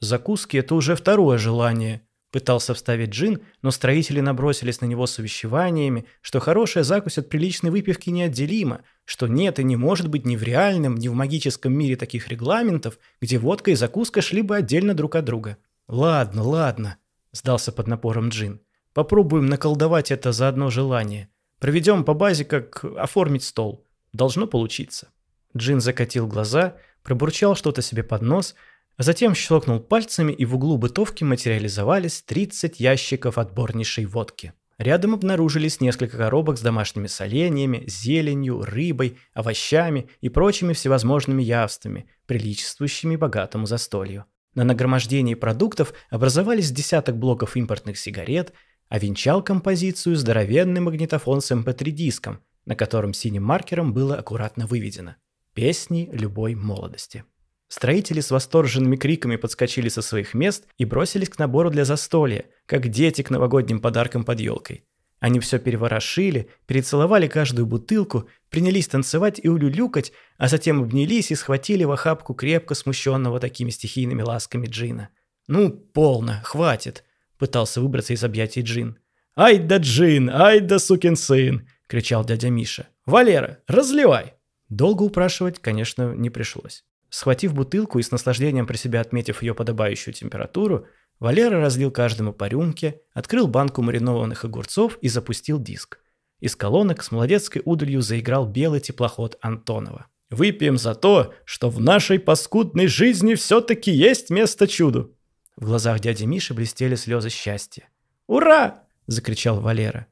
Закуски– 0.00 0.56
это 0.58 0.74
уже 0.74 0.96
второе 0.96 1.38
желание, 1.38 2.02
пытался 2.32 2.74
вставить 2.74 3.10
Джин, 3.10 3.42
но 3.60 3.70
строители 3.70 4.20
набросились 4.20 4.80
на 4.80 4.86
него 4.86 5.06
с 5.06 5.18
увещеваниями, 5.18 6.06
что 6.22 6.40
хорошая 6.40 6.82
закусь 6.82 7.18
от 7.18 7.28
приличной 7.28 7.70
выпивки 7.70 8.10
неотделима, 8.10 8.80
что 9.04 9.28
нет 9.28 9.60
и 9.60 9.64
не 9.64 9.76
может 9.76 10.08
быть 10.08 10.26
ни 10.26 10.34
в 10.34 10.42
реальном, 10.42 10.96
ни 10.96 11.08
в 11.08 11.14
магическом 11.14 11.72
мире 11.74 11.94
таких 11.94 12.28
регламентов, 12.28 12.98
где 13.20 13.38
водка 13.38 13.70
и 13.70 13.74
закуска 13.74 14.22
шли 14.22 14.42
бы 14.42 14.56
отдельно 14.56 14.94
друг 14.94 15.14
от 15.14 15.24
друга. 15.24 15.58
«Ладно, 15.86 16.42
ладно»,– 16.42 16.96
сдался 17.32 17.70
под 17.70 17.86
напором 17.86 18.30
Джин. 18.30 18.60
«Попробуем 18.94 19.46
наколдовать 19.46 20.10
это 20.10 20.32
за 20.32 20.48
одно 20.48 20.70
желание. 20.70 21.28
Проведем 21.62 22.02
по 22.02 22.12
базе, 22.12 22.44
как 22.44 22.84
оформить 22.84 23.44
стол. 23.44 23.86
Должно 24.12 24.48
получиться». 24.48 25.10
Джин 25.56 25.80
закатил 25.80 26.26
глаза, 26.26 26.76
пробурчал 27.04 27.54
что-то 27.54 27.82
себе 27.82 28.02
под 28.02 28.22
нос, 28.22 28.56
а 28.96 29.04
затем 29.04 29.32
щелкнул 29.36 29.78
пальцами, 29.78 30.32
и 30.32 30.44
в 30.44 30.56
углу 30.56 30.76
бытовки 30.76 31.22
материализовались 31.22 32.22
30 32.22 32.80
ящиков 32.80 33.38
отборнейшей 33.38 34.06
водки. 34.06 34.54
Рядом 34.76 35.14
обнаружились 35.14 35.80
несколько 35.80 36.16
коробок 36.16 36.58
с 36.58 36.62
домашними 36.62 37.06
соленьями, 37.06 37.84
зеленью, 37.86 38.62
рыбой, 38.62 39.18
овощами 39.32 40.08
и 40.20 40.28
прочими 40.28 40.72
всевозможными 40.72 41.44
явствами, 41.44 42.08
приличествующими 42.26 43.14
богатому 43.14 43.66
застолью. 43.66 44.24
На 44.56 44.64
нагромождении 44.64 45.34
продуктов 45.34 45.94
образовались 46.10 46.72
десяток 46.72 47.16
блоков 47.16 47.56
импортных 47.56 47.96
сигарет, 47.96 48.52
а 48.92 48.98
венчал 48.98 49.42
композицию 49.42 50.16
здоровенный 50.16 50.82
магнитофон 50.82 51.40
с 51.40 51.50
mp3-диском, 51.50 52.34
эм 52.34 52.40
на 52.66 52.76
котором 52.76 53.14
синим 53.14 53.42
маркером 53.42 53.94
было 53.94 54.16
аккуратно 54.16 54.66
выведено 54.66 55.16
«Песни 55.54 56.10
любой 56.12 56.54
молодости». 56.54 57.24
Строители 57.68 58.20
с 58.20 58.30
восторженными 58.30 58.96
криками 58.96 59.36
подскочили 59.36 59.88
со 59.88 60.02
своих 60.02 60.34
мест 60.34 60.66
и 60.76 60.84
бросились 60.84 61.30
к 61.30 61.38
набору 61.38 61.70
для 61.70 61.86
застолья, 61.86 62.44
как 62.66 62.88
дети 62.88 63.22
к 63.22 63.30
новогодним 63.30 63.80
подаркам 63.80 64.24
под 64.24 64.40
елкой. 64.40 64.84
Они 65.20 65.40
все 65.40 65.58
переворошили, 65.58 66.50
перецеловали 66.66 67.28
каждую 67.28 67.64
бутылку, 67.64 68.28
принялись 68.50 68.88
танцевать 68.88 69.40
и 69.42 69.48
улюлюкать, 69.48 70.12
а 70.36 70.48
затем 70.48 70.82
обнялись 70.82 71.30
и 71.30 71.34
схватили 71.34 71.84
в 71.84 71.92
охапку 71.92 72.34
крепко 72.34 72.74
смущенного 72.74 73.40
такими 73.40 73.70
стихийными 73.70 74.20
ласками 74.20 74.66
Джина. 74.66 75.08
«Ну, 75.48 75.70
полно, 75.70 76.42
хватит»,— 76.44 77.04
пытался 77.42 77.80
выбраться 77.80 78.12
из 78.12 78.22
объятий 78.22 78.60
Джин. 78.60 78.98
«Ай 79.34 79.58
да 79.58 79.78
Джин, 79.78 80.30
ай 80.30 80.60
да 80.60 80.78
сукин 80.78 81.16
сын!»— 81.16 81.66
кричал 81.88 82.24
дядя 82.24 82.50
Миша. 82.50 82.86
«Валера, 83.04 83.58
разливай!» 83.66 84.34
Долго 84.68 85.02
упрашивать, 85.02 85.58
конечно, 85.58 86.14
не 86.14 86.30
пришлось. 86.30 86.84
Схватив 87.08 87.52
бутылку 87.52 87.98
и 87.98 88.02
с 88.04 88.12
наслаждением 88.12 88.68
при 88.68 88.76
себя 88.76 89.00
отметив 89.00 89.42
ее 89.42 89.56
подобающую 89.56 90.14
температуру, 90.14 90.86
Валера 91.18 91.60
разлил 91.60 91.90
каждому 91.90 92.32
по 92.32 92.46
рюмке, 92.46 93.00
открыл 93.12 93.48
банку 93.48 93.82
маринованных 93.82 94.44
огурцов 94.44 94.96
и 95.00 95.08
запустил 95.08 95.58
диск. 95.58 95.98
Из 96.38 96.54
колонок 96.54 97.02
с 97.02 97.10
молодецкой 97.10 97.62
удалью 97.64 98.02
заиграл 98.02 98.46
белый 98.46 98.78
теплоход 98.78 99.36
Антонова. 99.40 100.06
«Выпьем 100.30 100.78
за 100.78 100.94
то, 100.94 101.34
что 101.44 101.70
в 101.70 101.80
нашей 101.80 102.20
паскудной 102.20 102.86
жизни 102.86 103.34
все-таки 103.34 103.90
есть 103.90 104.30
место 104.30 104.68
чуду!» 104.68 105.16
В 105.56 105.66
глазах 105.66 106.00
дяди 106.00 106.24
Миши 106.24 106.54
блестели 106.54 106.94
слезы 106.94 107.28
счастья. 107.30 107.88
«Ура!»– 108.26 108.84
закричал 109.06 109.60
Валера. 109.60 110.06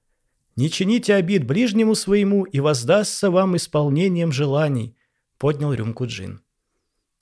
«Не 0.57 0.70
чините 0.70 1.14
обид 1.14 1.44
ближнему 1.44 1.94
своему, 1.94 2.44
и 2.44 2.61
воздастся 2.61 3.31
вам 3.31 3.57
исполнением 3.57 4.33
желаний»,– 4.33 4.96
поднял 5.38 5.72
рюмку 5.72 6.07
Джин. 6.07 6.42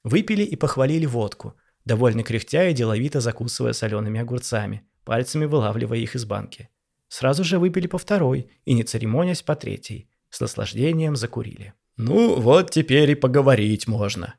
Выпили 0.02 0.42
и 0.42 0.56
похвалили 0.56 1.06
водку– 1.06 1.54
довольно 1.88 2.22
кряхтя 2.22 2.68
и 2.68 2.74
деловито 2.74 3.20
закусывая 3.20 3.72
солеными 3.72 4.20
огурцами, 4.20 4.82
пальцами 5.04 5.46
вылавливая 5.46 5.98
их 5.98 6.14
из 6.14 6.24
банки. 6.24 6.68
Сразу 7.08 7.42
же 7.42 7.58
выпили 7.58 7.86
по 7.86 7.98
второй 7.98 8.50
и, 8.66 8.74
не 8.74 8.84
церемонясь, 8.84 9.42
по 9.42 9.56
третьей. 9.56 10.08
С 10.28 10.40
наслаждением 10.40 11.16
закурили. 11.16 11.72
«Ну, 11.96 12.38
вот 12.38 12.70
теперь 12.70 13.10
и 13.10 13.14
поговорить 13.14 13.88
можно». 13.88 14.34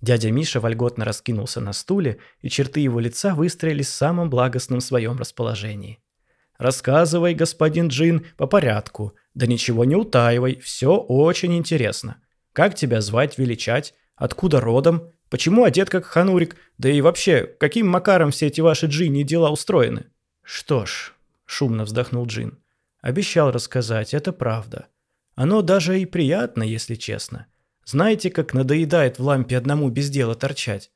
Дядя 0.00 0.30
Миша 0.30 0.60
вольготно 0.60 1.04
раскинулся 1.04 1.60
на 1.60 1.72
стуле, 1.72 2.18
и 2.40 2.48
черты 2.48 2.80
его 2.80 3.00
лица 3.00 3.34
выстроились 3.34 3.88
в 3.88 3.94
самом 3.94 4.30
благостном 4.30 4.80
своем 4.80 5.18
расположении. 5.18 5.98
«Рассказывай, 6.56 7.34
господин 7.34 7.88
Джин, 7.88 8.26
по 8.36 8.46
порядку. 8.46 9.14
Да 9.34 9.46
ничего 9.46 9.84
не 9.84 9.96
утаивай, 9.96 10.58
все 10.60 10.96
очень 10.96 11.56
интересно. 11.56 12.20
Как 12.52 12.74
тебя 12.74 13.00
звать, 13.00 13.38
величать? 13.38 13.94
Откуда 14.16 14.60
родом? 14.60 15.12
Почему 15.30 15.64
одет 15.64 15.90
как 15.90 16.04
ханурик? 16.04 16.56
Да 16.78 16.88
и 16.88 17.00
вообще, 17.00 17.46
каким 17.60 17.86
макаром 17.86 18.30
все 18.30 18.46
эти 18.46 18.60
ваши 18.60 18.86
джинни 18.86 19.22
дела 19.22 19.50
устроены? 19.50 20.06
Что 20.42 20.86
ж, 20.86 21.12
шумно 21.44 21.84
вздохнул 21.84 22.26
Джин. 22.26 22.58
Обещал 23.00 23.52
рассказать, 23.52 24.14
это 24.14 24.32
правда. 24.32 24.88
Оно 25.34 25.62
даже 25.62 26.00
и 26.00 26.06
приятно, 26.06 26.64
если 26.64 26.96
честно. 26.96 27.46
Знаете, 27.90 28.28
как 28.30 28.52
надоедает 28.52 29.18
в 29.18 29.22
лампе 29.22 29.56
одному 29.56 29.88
без 29.88 30.10
дела 30.10 30.34
торчать? 30.34 30.90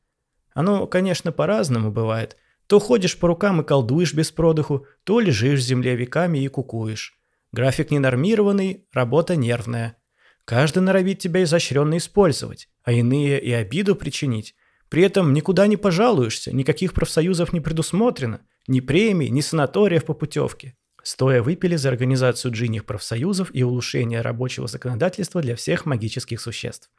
Оно, 0.52 0.86
конечно, 0.86 1.32
по-разному 1.32 1.90
бывает. 1.90 2.36
То 2.66 2.78
ходишь 2.80 3.18
по 3.18 3.28
рукам 3.28 3.62
и 3.62 3.64
колдуешь 3.64 4.12
без 4.12 4.30
продыху, 4.30 4.86
то 5.04 5.18
лежишь 5.18 5.60
в 5.60 5.62
земле 5.62 5.96
веками 5.96 6.40
и 6.40 6.48
кукуешь. 6.48 7.18
График 7.50 7.90
ненормированный, 7.90 8.86
работа 8.92 9.36
нервная. 9.36 9.96
Каждый 10.44 10.80
норовит 10.80 11.18
тебя 11.18 11.44
изощренно 11.44 11.96
использовать, 11.96 12.68
а 12.82 12.92
иные 12.92 13.40
и 13.40 13.50
обиду 13.52 13.96
причинить. 13.96 14.54
При 14.90 15.02
этом 15.02 15.32
никуда 15.32 15.66
не 15.68 15.78
пожалуешься, 15.78 16.54
никаких 16.54 16.92
профсоюзов 16.92 17.54
не 17.54 17.62
предусмотрено, 17.62 18.42
ни 18.66 18.80
премий, 18.80 19.30
ни 19.30 19.40
санаториев 19.40 20.04
по 20.04 20.12
путевке. 20.12 20.76
Стоя 21.02 21.42
выпили 21.42 21.76
за 21.76 21.88
организацию 21.88 22.52
джинних 22.52 22.84
профсоюзов 22.84 23.50
и 23.52 23.62
улучшение 23.62 24.20
рабочего 24.20 24.68
законодательства 24.68 25.40
для 25.40 25.56
всех 25.56 25.86
магических 25.86 26.40
существ. 26.40 26.90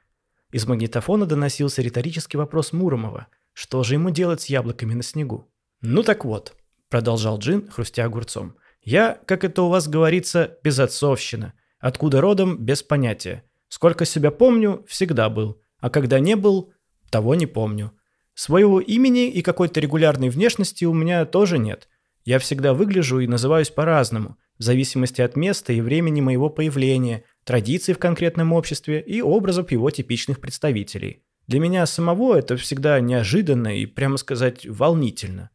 Из 0.52 0.68
магнитофона 0.68 1.26
доносился 1.26 1.82
риторический 1.82 2.38
вопрос 2.38 2.74
Муромова. 2.74 3.28
Что 3.54 3.84
же 3.84 3.96
ему 3.96 4.10
делать 4.10 4.42
с 4.42 4.48
яблоками 4.48 4.94
на 4.94 5.04
снегу? 5.04 5.50
«Ну 5.82 6.04
так 6.04 6.26
вот»,– 6.26 6.56
продолжал 6.90 7.40
Джин, 7.40 7.70
хрустя 7.70 8.06
огурцом. 8.06 8.56
«Я, 8.82 9.20
как 9.26 9.44
это 9.44 9.64
у 9.64 9.70
вас 9.70 9.88
говорится, 9.88 10.58
безотцовщина. 10.64 11.54
Откуда 11.80 12.22
родом– 12.22 12.58
без 12.60 12.84
понятия. 12.84 13.44
Сколько 13.68 14.06
себя 14.06 14.32
помню, 14.32 14.86
всегда 14.88 15.30
был. 15.30 15.62
А 15.80 15.90
когда 15.90 16.20
не 16.20 16.36
был, 16.36 16.74
Того 17.14 17.36
не 17.36 17.46
помню. 17.46 17.92
Своего 18.34 18.80
имени 18.80 19.30
и 19.30 19.44
какой-то 19.44 19.80
регулярной 19.80 20.30
внешности 20.30 20.84
у 20.84 20.94
меня 20.96 21.26
тоже 21.26 21.60
нет. 21.60 21.88
Я 22.26 22.40
всегда 22.40 22.74
выгляжу 22.74 23.20
и 23.20 23.28
называюсь 23.28 23.70
по-разному, 23.70 24.38
в 24.58 24.64
зависимости 24.64 25.22
от 25.22 25.36
места 25.36 25.74
и 25.74 25.82
времени 25.82 26.22
моего 26.22 26.50
появления, 26.50 27.24
традиций 27.44 27.94
в 27.94 28.00
конкретном 28.00 28.54
обществе 28.54 29.02
и 29.02 29.22
образов 29.22 29.72
его 29.72 29.90
типичных 29.92 30.40
представителей. 30.40 31.24
Для 31.48 31.60
меня 31.60 31.86
самого 31.86 32.36
это 32.38 32.56
всегда 32.56 33.00
неожиданно 33.02 33.78
и, 33.78 33.86
прямо 33.86 34.18
сказать, 34.18 34.66
волнительно. 34.66 35.50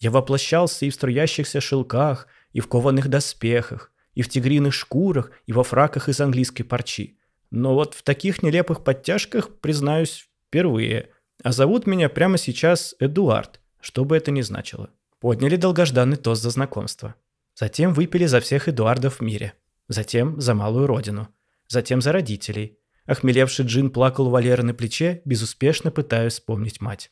Я 0.00 0.10
воплощался 0.10 0.86
и 0.86 0.90
в 0.90 0.94
струящихся 0.94 1.60
шелках, 1.60 2.26
и 2.52 2.60
в 2.60 2.66
кованых 2.66 3.08
доспехах, 3.08 3.92
и 4.14 4.22
в 4.22 4.28
тигриных 4.28 4.74
шкурах, 4.74 5.30
и 5.46 5.52
во 5.52 5.62
фраках 5.62 6.08
из 6.08 6.20
английской 6.20 6.64
парчи. 6.64 7.18
Но 7.50 7.74
вот 7.74 7.94
в 7.94 8.02
таких 8.02 8.42
нелепых 8.42 8.82
подтяжках, 8.82 9.60
признаюсь, 9.60 10.28
впервые. 10.48 11.10
А 11.42 11.52
зовут 11.52 11.86
меня 11.86 12.08
прямо 12.08 12.36
сейчас 12.38 12.96
Эдуард, 12.98 13.60
что 13.80 14.04
бы 14.04 14.16
это 14.16 14.32
ни 14.32 14.40
значило. 14.40 14.90
Подняли 15.20 15.56
долгожданный 15.56 16.16
тост 16.16 16.42
за 16.42 16.50
знакомство. 16.50 17.16
Затем 17.54 17.92
выпили 17.92 18.26
за 18.26 18.40
всех 18.40 18.68
Эдуардов 18.68 19.18
в 19.18 19.20
мире. 19.20 19.54
Затем 19.88 20.40
за 20.40 20.54
малую 20.54 20.86
родину. 20.86 21.28
Затем 21.66 22.00
за 22.00 22.12
родителей. 22.12 22.78
Охмелевший 23.04 23.66
Джин 23.66 23.90
плакал 23.90 24.28
у 24.28 24.30
Валеры 24.30 24.62
на 24.62 24.74
плече, 24.74 25.22
безуспешно 25.24 25.90
пытаясь 25.90 26.34
вспомнить 26.34 26.80
мать. 26.80 27.10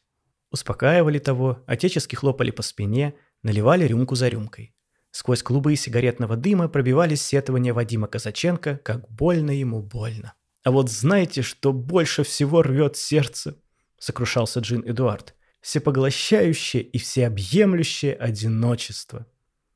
Успокаивали 0.52 1.18
того, 1.18 1.64
отечески 1.66 2.14
хлопали 2.14 2.50
по 2.50 2.62
спине, 2.62 3.14
наливали 3.42 3.84
рюмку 3.84 4.14
за 4.14 4.28
рюмкой. 4.28 4.74
Сквозь 5.10 5.42
клубы 5.42 5.74
сигаретного 5.76 6.36
дыма 6.36 6.68
пробивались 6.68 7.22
сетования 7.22 7.72
Вадима 7.72 8.06
Казаченко, 8.06 8.80
как 8.84 9.10
больно 9.10 9.50
ему 9.50 9.82
больно. 9.82 10.34
«А 10.62 10.70
вот 10.70 10.90
знаете, 10.90 11.42
что 11.42 11.72
больше 11.72 12.22
всего 12.22 12.62
рвет 12.62 12.96
сердце?»– 12.96 13.56
сокрушался 13.98 14.60
Джин 14.60 14.82
Эдуард. 14.84 15.35
«Всепоглощающее 15.66 16.80
и 16.80 16.96
всеобъемлющее 16.96 18.14
одиночество. 18.14 19.26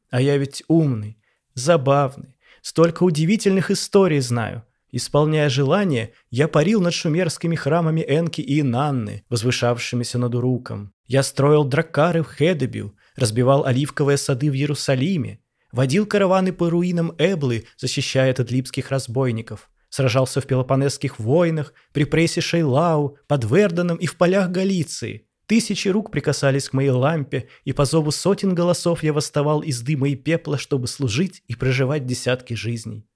А 0.09 0.21
я 0.21 0.37
ведь 0.37 0.63
умный, 0.69 1.19
забавный, 1.55 2.37
столько 2.63 3.03
удивительных 3.03 3.73
историй 3.73 4.21
знаю. 4.21 4.63
Исполняя 4.93 5.49
желания, 5.49 6.13
я 6.31 6.47
парил 6.47 6.81
над 6.81 6.95
шумерскими 6.95 7.57
храмами 7.57 8.05
Энки 8.09 8.41
и 8.41 8.61
Инанны, 8.61 9.25
возвышавшимися 9.31 10.19
над 10.19 10.37
Уруком. 10.37 10.93
Я 11.09 11.25
строил 11.25 11.65
драккары 11.65 12.23
в 12.23 12.29
Хедебю, 12.29 12.95
разбивал 13.17 13.65
оливковые 13.65 14.17
сады 14.17 14.49
в 14.49 14.55
Иерусалиме, 14.55 15.41
водил 15.73 16.07
караваны 16.07 16.53
по 16.53 16.71
руинам 16.71 17.17
Эблы, 17.19 17.65
защищая 17.77 18.31
от 18.31 18.53
липских 18.53 18.93
разбойников, 18.93 19.69
сражался 19.89 20.41
в 20.41 20.47
Пелопонесских 20.47 21.19
войнах, 21.19 21.75
при 21.93 22.05
прессе 22.05 22.41
Шейлау, 22.41 23.19
под 23.27 23.45
Верденом 23.45 23.97
и 23.97 24.07
в 24.07 24.17
полях 24.17 24.51
Галиции. 24.51 25.27
Тысячи 25.51 25.89
рук 25.89 26.13
прикасались 26.13 26.69
к 26.69 26.75
моей 26.75 26.91
лампе, 26.91 27.49
и 27.65 27.73
по 27.73 27.85
зову 27.85 28.13
сотен 28.13 28.55
голосов 28.55 29.03
я 29.03 29.13
восставал 29.13 29.63
из 29.63 29.81
дыма 29.81 30.09
и 30.09 30.15
пепла, 30.15 30.57
чтобы 30.57 30.87
служить 30.87 31.43
и 31.49 31.57
проживать 31.57 32.07
десятки 32.07 32.55
жизней. 32.55 33.09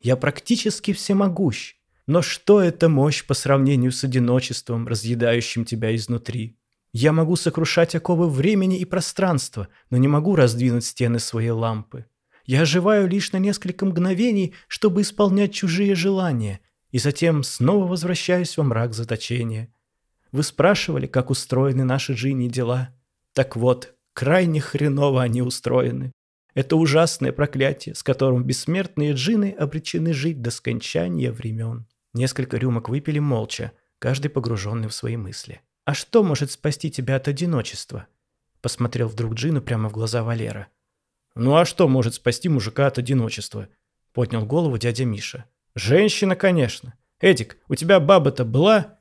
Я 0.00 0.16
практически 0.16 0.92
всемогущ. 0.92 1.76
Но 2.08 2.22
что 2.22 2.60
это 2.60 2.88
мощь 2.88 3.24
по 3.24 3.34
сравнению 3.34 3.92
с 3.92 4.02
одиночеством, 4.02 4.88
разъедающим 4.88 5.64
тебя 5.64 5.94
изнутри? 5.94 6.58
Я 6.92 7.12
могу 7.12 7.36
сокрушать 7.36 7.94
оковы 7.94 8.28
времени 8.28 8.80
и 8.80 8.84
пространства, 8.84 9.68
но 9.88 9.96
не 9.96 10.08
могу 10.08 10.34
раздвинуть 10.34 10.86
стены 10.86 11.20
своей 11.20 11.50
лампы. 11.50 12.06
Я 12.46 12.62
оживаю 12.62 13.06
лишь 13.06 13.30
на 13.30 13.36
несколько 13.36 13.86
мгновений, 13.86 14.54
чтобы 14.66 15.02
исполнять 15.02 15.54
чужие 15.54 15.94
желания, 15.94 16.58
и 16.90 16.98
затем 16.98 17.44
снова 17.44 17.86
возвращаюсь 17.86 18.56
во 18.56 18.64
мрак 18.64 18.92
заточения. 18.92 19.72
Вы 20.32 20.42
спрашивали, 20.42 21.06
как 21.06 21.30
устроены 21.30 21.84
наши 21.84 22.14
Джинни 22.14 22.48
дела? 22.48 22.94
Так 23.32 23.56
вот, 23.56 23.94
крайне 24.12 24.60
хреново 24.60 25.22
они 25.22 25.42
устроены. 25.42 26.12
Это 26.54 26.76
ужасное 26.76 27.32
проклятие, 27.32 27.94
с 27.94 28.02
которым 28.02 28.42
бессмертные 28.42 29.12
джины 29.12 29.54
обречены 29.58 30.14
жить 30.14 30.40
до 30.40 30.50
скончания 30.50 31.30
времен. 31.30 31.86
Несколько 32.14 32.56
рюмок 32.56 32.88
выпили 32.88 33.18
молча, 33.18 33.72
каждый 33.98 34.30
погруженный 34.30 34.88
в 34.88 34.94
свои 34.94 35.18
мысли. 35.18 35.60
«А 35.84 35.92
что 35.92 36.24
может 36.24 36.50
спасти 36.50 36.90
тебя 36.90 37.16
от 37.16 37.28
одиночества?» 37.28 38.06
Посмотрел 38.62 39.08
вдруг 39.08 39.34
Джину 39.34 39.60
прямо 39.60 39.90
в 39.90 39.92
глаза 39.92 40.22
Валера. 40.22 40.68
«Ну 41.34 41.56
а 41.56 41.66
что 41.66 41.88
может 41.88 42.14
спасти 42.14 42.48
мужика 42.48 42.86
от 42.86 42.96
одиночества?» 42.96 43.68
Поднял 44.14 44.46
голову 44.46 44.78
дядя 44.78 45.04
Миша. 45.04 45.44
«Женщина, 45.74 46.36
конечно. 46.36 46.94
Эдик, 47.20 47.58
у 47.68 47.74
тебя 47.74 48.00
баба-то 48.00 48.46
была?» 48.46 48.95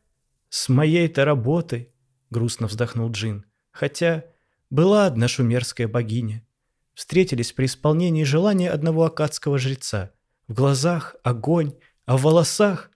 «С 0.58 0.70
моей-то 0.70 1.26
работой»,— 1.26 1.92
грустно 2.30 2.68
вздохнул 2.68 3.12
Джин. 3.12 3.44
«Хотя 3.72 4.24
была 4.70 5.06
одна 5.06 5.28
шумерская 5.28 5.90
богиня 5.90 6.48
встретились 6.94 7.52
при 7.52 7.66
исполнении 7.66 8.24
желания 8.24 8.72
одного 8.72 9.04
акадского 9.04 9.58
жреца. 9.58 10.14
В 10.48 10.54
глазах 10.54 11.18
огонь, 11.24 11.74
а 12.06 12.16
в 12.16 12.22
волосах 12.22 12.90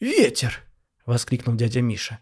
ветер!— 0.00 0.60
воскликнул 1.04 1.56
дядя 1.56 1.82
Миша. 1.82 2.20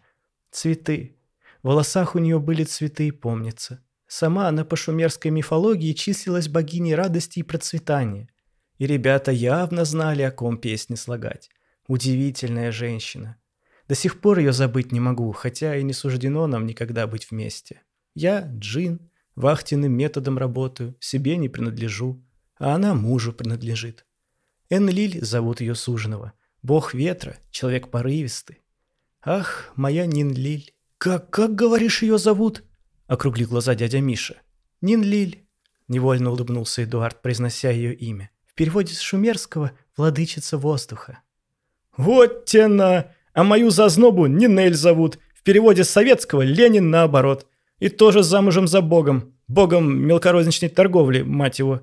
Цветы. 0.51 1.15
В 1.61 1.67
волосах 1.69 2.15
у 2.15 2.19
нее 2.19 2.39
были 2.39 2.65
цветы, 2.65 3.13
помнится. 3.13 3.81
Сама 4.05 4.49
она 4.49 4.65
по 4.65 4.75
шумерской 4.75 5.31
мифологии 5.31 5.93
числилась 5.93 6.49
богиней 6.49 6.93
радости 6.93 7.39
и 7.39 7.43
процветания. 7.43 8.27
И 8.79 8.85
ребята 8.85 9.31
явно 9.31 9.85
знали, 9.85 10.23
о 10.23 10.31
ком 10.31 10.57
песни 10.57 10.95
слагать. 10.95 11.49
Удивительная 11.87 12.73
женщина. 12.73 13.37
До 13.93 13.99
сих 13.99 14.21
пор 14.21 14.39
ее 14.39 14.53
забыть 14.53 14.91
не 14.91 14.99
могу, 14.99 15.31
хотя 15.33 15.75
и 15.75 15.83
не 15.83 15.93
суждено 15.93 16.47
нам 16.47 16.65
никогда 16.65 17.05
быть 17.05 17.29
вместе. 17.29 17.83
Я 18.15 18.41
Джин, 18.57 19.11
Вахтенным 19.35 19.91
методом 19.91 20.39
работаю, 20.39 20.95
себе 20.99 21.37
не 21.37 21.47
принадлежу, 21.47 22.25
а 22.57 22.73
она 22.73 22.95
мужу 22.95 23.33
принадлежит. 23.33 24.07
Энлиль 24.71 25.23
зовут 25.23 25.61
ее 25.61 25.75
суженого. 25.75 26.33
Бог 26.63 26.95
ветра, 26.95 27.37
человек 27.51 27.91
порывистый. 27.91 28.63
Ах, 29.21 29.71
моя 29.75 30.07
Нинлиль. 30.07 30.73
Как, 30.97 31.29
как, 31.29 31.53
говоришь, 31.53 32.01
ее 32.01 32.17
зовут? 32.17 32.63
Округли 33.05 33.45
глаза 33.45 33.75
дядя 33.75 34.01
Миша. 34.01 34.41
Нинлиль. 34.81 35.47
Невольно 35.87 36.31
улыбнулся 36.31 36.83
Эдуард, 36.83 37.21
произнося 37.21 37.69
ее 37.69 37.93
имя. 37.93 38.31
В 38.47 38.55
переводе 38.55 38.95
с 38.95 39.01
шумерского 39.01 39.73
«владычица 39.95 40.57
воздуха». 40.57 41.19
«Вот 41.95 42.45
тена! 42.45 43.13
А 43.33 43.43
мою 43.43 43.69
зазнобу 43.69 44.27
Нинель 44.27 44.75
зовут. 44.75 45.19
В 45.35 45.43
переводе 45.43 45.83
с 45.83 45.89
советского 45.89 46.41
Ленин 46.41 46.89
наоборот. 46.89 47.47
И 47.79 47.89
тоже 47.89 48.23
замужем 48.23 48.67
за 48.67 48.81
богом. 48.81 49.35
Богом 49.47 49.97
мелкорозничной 50.05 50.69
торговли, 50.69 51.21
мать 51.21 51.59
его. 51.59 51.81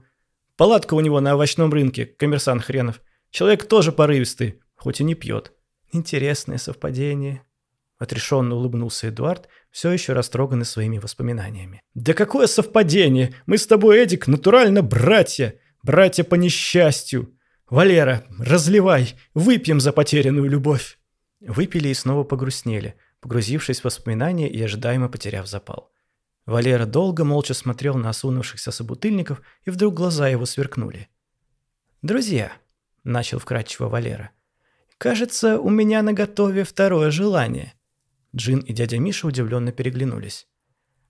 Палатка 0.56 0.94
у 0.94 1.00
него 1.00 1.20
на 1.20 1.34
овощном 1.34 1.72
рынке, 1.72 2.06
коммерсант 2.06 2.62
хренов. 2.62 3.00
Человек 3.30 3.64
тоже 3.64 3.92
порывистый, 3.92 4.60
хоть 4.76 5.00
и 5.00 5.04
не 5.04 5.14
пьет. 5.14 5.52
Интересное 5.92 6.58
совпадение. 6.58 7.42
Отрешенно 7.98 8.54
улыбнулся 8.54 9.10
Эдуард, 9.10 9.48
все 9.70 9.90
еще 9.90 10.14
растроганный 10.14 10.64
своими 10.64 10.98
воспоминаниями. 10.98 11.82
«Да 11.94 12.14
какое 12.14 12.46
совпадение! 12.46 13.34
Мы 13.44 13.58
с 13.58 13.66
тобой, 13.66 13.98
Эдик, 13.98 14.26
натурально 14.26 14.82
братья! 14.82 15.54
Братья 15.82 16.24
по 16.24 16.34
несчастью! 16.34 17.34
Валера, 17.68 18.24
разливай, 18.38 19.14
выпьем 19.34 19.80
за 19.80 19.92
потерянную 19.92 20.48
любовь!» 20.48 20.99
Выпили 21.40 21.88
и 21.88 21.94
снова 21.94 22.24
погрустнели– 22.24 22.94
погрузившись 23.20 23.80
в 23.80 23.84
воспоминания 23.84 24.50
и 24.50 24.60
ожидаемо 24.62 25.08
потеряв 25.08 25.46
запал. 25.46 25.92
Валера 26.46 26.86
долго 26.86 27.24
молча 27.24 27.54
смотрел 27.54 27.94
на 27.94 28.10
осунувшихся 28.10 28.72
собутыльников, 28.72 29.42
и 29.64 29.70
вдруг 29.70 29.94
глаза 29.94 30.28
его 30.28 30.46
сверкнули. 30.46 31.08
«Друзья»,— 32.02 32.52
начал 33.04 33.38
вкратчиво 33.38 33.88
Валера,— 33.88 34.30
«кажется, 34.98 35.60
у 35.60 35.68
меня 35.70 36.02
на 36.02 36.12
готове 36.12 36.64
второе 36.64 37.10
желание». 37.10 37.74
Джин 38.34 38.60
и 38.60 38.72
дядя 38.72 38.98
Миша 38.98 39.26
удивленно 39.26 39.70
переглянулись. 39.70 40.48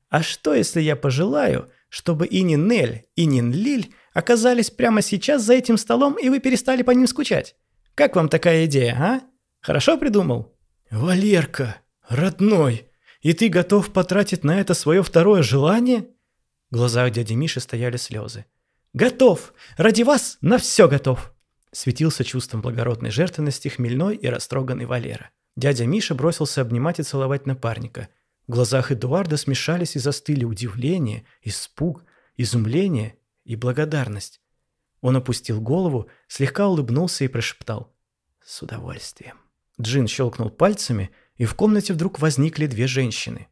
«А 0.09 0.23
что, 0.23 0.55
если 0.55 0.81
я 0.81 0.97
пожелаю, 0.97 1.71
чтобы 1.89 2.27
и 2.27 2.43
Нинель, 2.43 3.07
и 3.15 3.27
Нинлиль 3.27 3.95
оказались 4.13 4.71
прямо 4.71 5.01
сейчас 5.01 5.43
за 5.43 5.55
этим 5.55 5.77
столом, 5.77 6.19
и 6.19 6.29
вы 6.29 6.41
перестали 6.41 6.83
по 6.83 6.91
ним 6.91 7.07
скучать? 7.07 7.55
Как 7.95 8.17
вам 8.17 8.29
такая 8.29 8.67
идея, 8.67 8.97
а? 8.99 9.21
Хорошо 9.61 9.99
придумал?» 9.99 10.57
«Валерка!» 10.91 11.81
«Родной, 12.11 12.91
и 13.21 13.35
ты 13.35 13.49
готов 13.49 13.93
потратить 13.93 14.43
на 14.43 14.61
это 14.61 14.75
свое 14.75 15.05
второе 15.05 15.43
желание?» 15.43 16.09
В 16.71 16.75
глазах 16.75 17.13
дяди 17.13 17.35
Миши 17.35 17.61
стояли 17.61 17.97
слезы. 17.99 18.47
«Готов! 18.93 19.55
Ради 19.77 20.03
вас 20.03 20.39
на 20.41 20.59
все 20.59 20.89
готов!» 20.89 21.33
Светился 21.71 22.25
чувством 22.25 22.63
благородной 22.63 23.13
жертвенности 23.13 23.69
хмельной 23.69 24.17
и 24.17 24.27
растроганный 24.27 24.87
Валера. 24.87 25.31
Дядя 25.55 25.87
Миша 25.87 26.17
бросился 26.17 26.63
обнимать 26.63 26.99
и 26.99 27.05
целовать 27.05 27.47
напарника. 27.47 28.09
В 28.49 28.53
глазах 28.53 28.91
Эдуарда 28.91 29.37
смешались 29.37 29.95
и 29.95 30.01
застыли 30.01 30.45
удивление, 30.45 31.25
испуг, 31.43 32.05
изумление 32.37 33.19
и 33.45 33.55
благодарность. 33.55 34.41
Он 35.01 35.17
опустил 35.17 35.61
голову, 35.61 36.09
слегка 36.27 36.67
улыбнулся 36.67 37.25
и 37.25 37.29
прошептал 37.29 37.95
«С 38.45 38.63
удовольствием». 38.63 39.37
Джин 39.81 40.07
щелкнул 40.09 40.51
пальцами, 40.51 41.11
и 41.37 41.45
в 41.45 41.55
комнате 41.55 41.93
вдруг 41.93 42.21
возникли 42.21 42.67
две 42.67 42.87
женщины. 42.87 43.49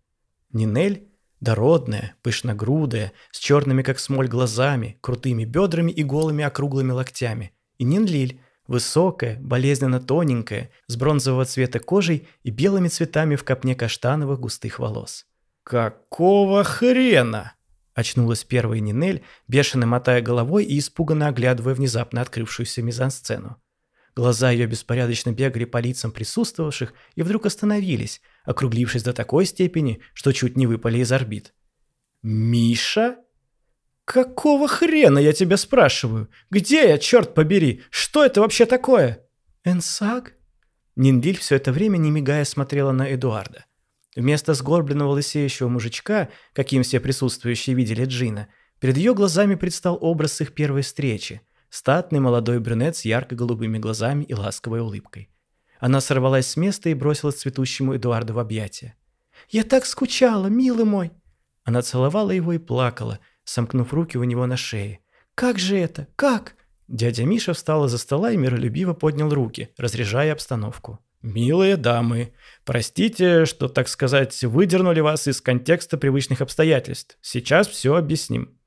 Нинель, 0.53 1.09
дородная, 1.41 2.15
пышногрудая, 2.23 3.13
с 3.31 3.39
черными 3.39 3.83
как 3.83 3.99
смоль 3.99 4.29
глазами, 4.29 4.99
крутыми 5.01 5.45
бедрами 5.45 5.91
и 5.91 6.03
голыми 6.03 6.45
округлыми 6.45 6.93
локтями, 6.93 7.53
и 7.79 7.85
Нинлиль, 7.85 8.41
высокая, 8.67 9.39
болезненно 9.41 10.01
тоненькая, 10.01 10.71
с 10.87 10.97
бронзового 10.97 11.45
цвета 11.45 11.79
кожей 11.79 12.29
и 12.43 12.51
белыми 12.51 12.89
цветами 12.89 13.37
в 13.37 13.45
копне 13.45 13.75
каштановых 13.75 14.41
густых 14.41 14.79
волос. 14.79 15.27
«Какого 15.63 16.65
хрена?» 16.65 17.55
Очнулась 17.95 18.45
первая 18.45 18.81
Нинель, 18.81 19.25
бешено 19.49 19.87
мотая 19.87 20.23
головой 20.23 20.65
и 20.65 20.79
испуганно 20.79 21.29
оглядывая 21.29 21.75
внезапно 21.75 22.21
открывшуюся 22.21 22.81
мизансцену. 22.83 23.57
Глаза 24.19 24.51
ее 24.51 24.67
беспорядочно 24.67 25.31
бегали 25.31 25.65
по 25.65 25.79
лицам 25.79 26.11
присутствовавших 26.11 26.93
и 27.15 27.23
вдруг 27.23 27.47
остановились, 27.47 28.21
округлившись 28.45 29.05
до 29.05 29.13
такой 29.13 29.47
степени, 29.47 30.01
что 30.13 30.33
чуть 30.33 30.57
не 30.57 30.67
выпали 30.67 30.99
из 30.99 31.13
орбит. 31.13 31.55
«Миша? 32.23 33.19
Какого 34.05 34.67
хрена, 34.67 35.21
я 35.21 35.33
тебя 35.33 35.57
спрашиваю? 35.57 36.29
Где 36.51 36.89
я, 36.89 36.99
черт 36.99 37.33
побери? 37.33 37.83
Что 37.91 38.25
это 38.25 38.41
вообще 38.41 38.67
такое?» 38.67 39.25
«Энсаг?» 39.63 40.33
Ниндиль 40.97 41.39
все 41.39 41.55
это 41.55 41.71
время, 41.71 41.97
не 41.99 42.11
мигая, 42.11 42.45
смотрела 42.45 42.91
на 42.91 43.15
Эдуарда. 43.15 43.67
Вместо 44.17 44.53
сгорбленного 44.53 45.13
лысеющего 45.13 45.69
мужичка, 45.69 46.29
каким 46.55 46.83
все 46.83 46.99
присутствующие 46.99 47.77
видели 47.77 48.05
Джина, 48.05 48.49
перед 48.81 48.97
ее 48.97 49.15
глазами 49.15 49.55
предстал 49.55 49.97
образ 50.01 50.41
их 50.41 50.55
первой 50.55 50.83
встречи. 50.83 51.41
Статный 51.71 52.21
молодой 52.21 52.61
брюнет 52.61 52.97
с 52.97 53.05
ярко-голубыми 53.05 53.79
глазами 53.79 54.25
и 54.25 54.35
ласковой 54.35 54.81
улыбкой. 54.81 55.31
Она 55.81 56.01
сорвалась 56.01 56.49
с 56.49 56.57
места 56.57 56.89
и 56.89 56.95
бросилась 56.95 57.37
цветущему 57.37 57.97
Эдуарду 57.97 58.35
в 58.35 58.39
объятия. 58.39 58.97
«Я 59.49 59.65
так 59.65 59.87
скучала, 59.87 60.47
милый 60.47 60.85
мой!» 60.85 61.13
Она 61.65 61.83
целовала 61.83 62.31
его 62.31 62.55
и 62.55 62.59
плакала, 62.59 63.21
сомкнув 63.45 63.93
руки 63.93 64.17
у 64.17 64.25
него 64.25 64.47
на 64.47 64.57
шее. 64.57 65.01
«Как 65.35 65.59
же 65.59 65.77
это? 65.77 66.09
Как?» 66.17 66.57
Дядя 66.89 67.25
Миша 67.25 67.53
встал 67.53 67.85
из-за 67.85 67.99
стола 67.99 68.33
и 68.33 68.37
миролюбиво 68.37 68.95
поднял 68.95 69.29
руки, 69.29 69.69
разряжая 69.77 70.33
обстановку. 70.33 70.99
«Милые 71.21 71.77
дамы, 71.77 72.33
простите, 72.65 73.45
что, 73.45 73.69
так 73.69 73.89
сказать, 73.89 74.43
выдернули 74.45 75.01
вас 75.01 75.29
из 75.29 75.41
контекста 75.41 75.99
привычных 75.99 76.41
обстоятельств. 76.41 77.19
Сейчас 77.21 77.69
все 77.69 77.97
объясним. 77.97 78.58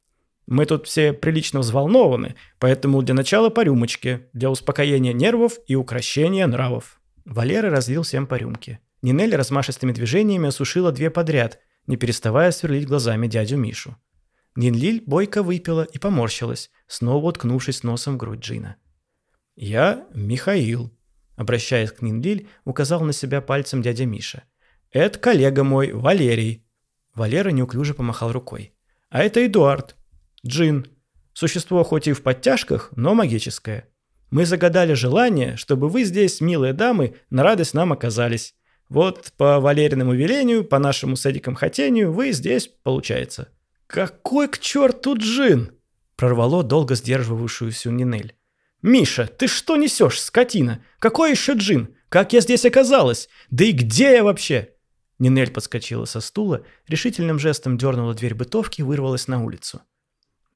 Мы 0.47 0.65
тут 0.65 0.87
все 0.87 1.13
прилично 1.13 1.59
взволнованы, 1.59 2.35
поэтому 2.59 3.01
для 3.01 3.13
начала 3.13 3.49
по 3.49 3.63
рюмочке, 3.63 4.27
для 4.33 4.49
успокоения 4.49 5.13
нервов 5.13 5.59
и 5.67 5.75
укращения 5.75 6.45
нравов». 6.47 7.01
Валера 7.25 7.69
разлил 7.69 8.03
всем 8.03 8.27
по 8.27 8.35
рюмке. 8.35 8.79
Нинель 9.01 9.35
размашистыми 9.35 9.91
движениями 9.91 10.49
осушила 10.49 10.91
две 10.91 11.09
подряд, 11.09 11.59
не 11.87 11.97
переставая 11.97 12.51
сверлить 12.51 12.87
глазами 12.87 13.27
дядю 13.27 13.57
Мишу. 13.57 13.95
Нинлиль 14.55 15.03
бойко 15.05 15.43
выпила 15.43 15.83
и 15.83 15.97
поморщилась, 15.97 16.69
снова 16.87 17.27
уткнувшись 17.27 17.83
носом 17.83 18.15
в 18.15 18.17
грудь 18.17 18.39
Джина. 18.39 18.75
«Я 19.55 20.05
Михаил», 20.13 20.91
Обращаясь 21.41 21.91
к 21.91 22.03
Нинлиль, 22.03 22.47
указал 22.65 23.01
на 23.01 23.13
себя 23.13 23.41
пальцем 23.41 23.81
дядя 23.81 24.05
Миша. 24.05 24.43
«Это 24.91 25.17
коллега 25.17 25.63
мой, 25.63 25.91
Валерий». 25.91 26.67
Валера 27.15 27.49
неуклюже 27.49 27.95
помахал 27.95 28.31
рукой. 28.31 28.75
«А 29.09 29.23
это 29.23 29.43
Эдуард. 29.43 29.95
Джин. 30.45 30.87
Существо 31.33 31.83
хоть 31.83 32.07
и 32.07 32.13
в 32.13 32.23
подтяжках, 32.23 32.89
но 32.95 33.13
магическое. 33.13 33.87
Мы 34.29 34.45
загадали 34.45 34.93
желание, 34.93 35.57
чтобы 35.57 35.89
вы 35.89 36.03
здесь, 36.03 36.41
милые 36.41 36.73
дамы, 36.73 37.15
на 37.29 37.43
радость 37.43 37.73
нам 37.73 37.93
оказались. 37.93 38.55
Вот 38.89 39.33
по 39.37 39.59
Валериному 39.59 40.13
велению, 40.13 40.65
по 40.65 40.79
нашему 40.79 41.15
с 41.15 41.25
Эдиком 41.25 41.55
хотению, 41.55 42.11
вы 42.11 42.31
здесь, 42.31 42.67
получается». 42.83 43.49
«Какой 43.87 44.47
к 44.47 44.57
черту 44.59 45.17
Джин?» 45.17 45.71
прорвало 46.21 46.63
долго 46.63 46.93
сдерживавшуюся 46.93 47.89
Нинель. 47.89 48.35
«Миша, 48.83 49.25
ты 49.25 49.47
что 49.47 49.75
несешь, 49.75 50.21
скотина? 50.21 50.85
Какой 50.99 51.31
еще 51.31 51.53
джин? 51.53 51.95
Как 52.09 52.31
я 52.33 52.41
здесь 52.41 52.63
оказалась? 52.63 53.27
Да 53.49 53.63
и 53.63 53.71
где 53.71 54.13
я 54.13 54.23
вообще?» 54.23 54.69
Нинель 55.17 55.49
подскочила 55.49 56.05
со 56.05 56.19
стула, 56.19 56.63
решительным 56.87 57.39
жестом 57.39 57.75
дернула 57.75 58.13
дверь 58.13 58.35
бытовки 58.35 58.81
и 58.81 58.83
вырвалась 58.83 59.27
на 59.27 59.43
улицу. 59.43 59.81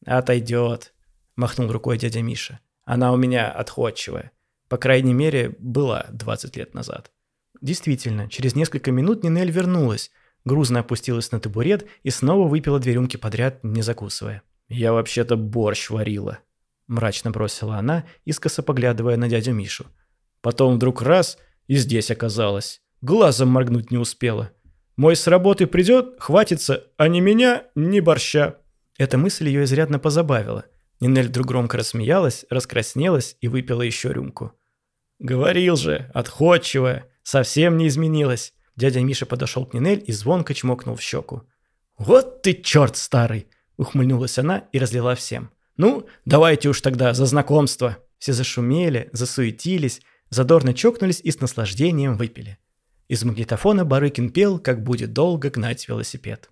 «Отойдет»,— 0.05 0.93
махнул 1.35 1.71
рукой 1.71 1.97
дядя 1.97 2.21
Миша. 2.21 2.59
«Она 2.85 3.11
у 3.11 3.17
меня 3.17 3.51
отходчивая. 3.51 4.31
По 4.67 4.77
крайней 4.77 5.13
мере, 5.13 5.55
была 5.59 6.07
20 6.11 6.55
лет 6.57 6.73
назад». 6.73 7.11
Действительно, 7.61 8.29
через 8.29 8.55
несколько 8.55 8.91
минут 8.91 9.23
Нинель 9.23 9.51
вернулась, 9.51 10.11
грузно 10.43 10.81
опустилась 10.81 11.31
на 11.31 11.39
табурет 11.39 11.85
и 12.03 12.09
снова 12.09 12.47
выпила 12.47 12.79
две 12.79 12.93
рюмки 12.93 13.17
подряд, 13.17 13.63
не 13.63 13.81
закусывая. 13.81 14.43
«Я 14.67 14.93
вообще-то 14.93 15.37
борщ 15.37 15.89
варила», 15.89 16.39
Мрачно 16.87 17.31
бросила 17.31 17.77
она, 17.77 18.05
искоса 18.25 18.61
поглядывая 18.61 19.17
на 19.17 19.27
дядю 19.27 19.53
Мишу. 19.53 19.87
Потом 20.41 20.75
вдруг 20.75 21.01
раз 21.01 21.37
и 21.67 21.75
здесь 21.75 22.11
оказалась. 22.11 22.81
Глазом 23.01 23.49
моргнуть 23.49 23.91
не 23.91 23.97
успела. 23.97 24.51
Мой 24.95 25.15
с 25.15 25.27
работы 25.27 25.67
придет, 25.67 26.15
хватится, 26.19 26.83
а 26.97 27.07
ни 27.07 27.19
меня, 27.19 27.63
ни 27.75 27.99
борща. 27.99 28.59
Эта 28.97 29.17
мысль 29.17 29.47
ее 29.47 29.63
изрядно 29.63 29.99
позабавила. 29.99 30.65
Нинель 30.99 31.27
вдруг 31.27 31.47
громко 31.47 31.77
рассмеялась, 31.77 32.45
раскраснелась 32.49 33.35
и 33.41 33.47
выпила 33.47 33.81
еще 33.81 34.13
рюмку. 34.13 34.53
«Говорил 35.19 35.75
же, 35.75 36.09
отходчивая, 36.13 37.09
совсем 37.23 37.77
не 37.77 37.87
изменилась». 37.87 38.53
Дядя 38.75 38.99
Миша 39.01 39.25
подошел 39.25 39.65
к 39.65 39.73
Нинель 39.73 40.03
и 40.05 40.11
звонко 40.11 40.53
чмокнул 40.53 40.95
в 40.95 41.01
щеку. 41.01 41.43
«Вот 41.97 42.41
ты 42.41 42.53
черт 42.53 42.97
старый!»– 42.97 43.47
ухмыльнулась 43.77 44.37
она 44.37 44.65
и 44.73 44.79
разлила 44.79 45.15
всем. 45.15 45.49
«Ну, 45.77 46.07
давайте 46.25 46.69
уж 46.69 46.81
тогда 46.81 47.13
за 47.13 47.25
знакомство». 47.25 47.97
Все 48.17 48.33
зашумели, 48.33 49.09
засуетились, 49.11 50.01
задорно 50.29 50.73
чокнулись 50.73 51.21
и 51.21 51.31
с 51.31 51.41
наслаждением 51.41 52.15
выпили. 52.15 52.57
Из 53.07 53.23
магнитофона 53.23 53.85
Барыкин 53.85 54.31
пел, 54.31 54.57
как 54.57 54.83
будет 54.83 55.13
долго 55.13 55.49
гнать 55.49 55.87
велосипед. 55.87 56.49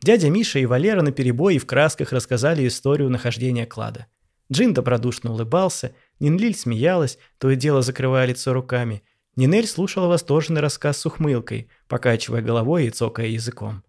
Дядя 0.00 0.30
Миша 0.30 0.58
и 0.58 0.66
Валера 0.66 1.02
на 1.02 1.12
перебой 1.12 1.56
и 1.56 1.58
в 1.58 1.66
красках 1.66 2.12
рассказали 2.12 2.66
историю 2.66 3.10
нахождения 3.10 3.66
клада. 3.66 4.06
Джин 4.50 4.72
добродушно 4.72 5.32
улыбался, 5.32 5.94
Нинлиль 6.20 6.54
смеялась, 6.54 7.18
то 7.38 7.50
и 7.50 7.56
дело 7.56 7.82
закрывая 7.82 8.26
лицо 8.26 8.52
руками. 8.52 9.02
Нинель 9.36 9.66
слушала 9.66 10.06
восторженный 10.06 10.60
рассказ 10.60 10.98
с 10.98 11.06
ухмылкой, 11.06 11.68
покачивая 11.86 12.42
головой 12.42 12.86
и 12.86 12.90
цокая 12.90 13.26
языком. 13.26 13.84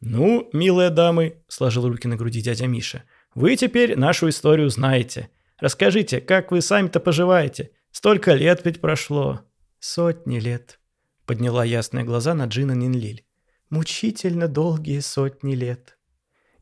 «Ну, 0.00 0.48
милые 0.52 0.90
дамы»,— 0.90 1.42
сложил 1.48 1.86
руки 1.86 2.08
на 2.08 2.16
груди 2.16 2.40
дядя 2.40 2.66
Миша,— 2.66 3.04
вы 3.34 3.54
теперь 3.56 3.96
нашу 3.96 4.28
историю 4.28 4.70
знаете. 4.70 5.30
Расскажите, 5.58 6.20
как 6.20 6.50
вы 6.50 6.62
сами-то 6.62 6.98
поживаете? 6.98 7.70
Столько 7.92 8.34
лет 8.34 8.62
ведь 8.64 8.80
прошло». 8.80 9.40
«Сотни 9.78 10.40
лет»,— 10.40 10.78
подняла 11.26 11.64
ясные 11.64 12.04
глаза 12.04 12.34
на 12.34 12.46
Джина 12.46 12.72
Нинлиль. 12.72 13.24
«Мучительно 13.70 14.48
долгие 14.48 15.00
сотни 15.00 15.54
лет. 15.54 15.96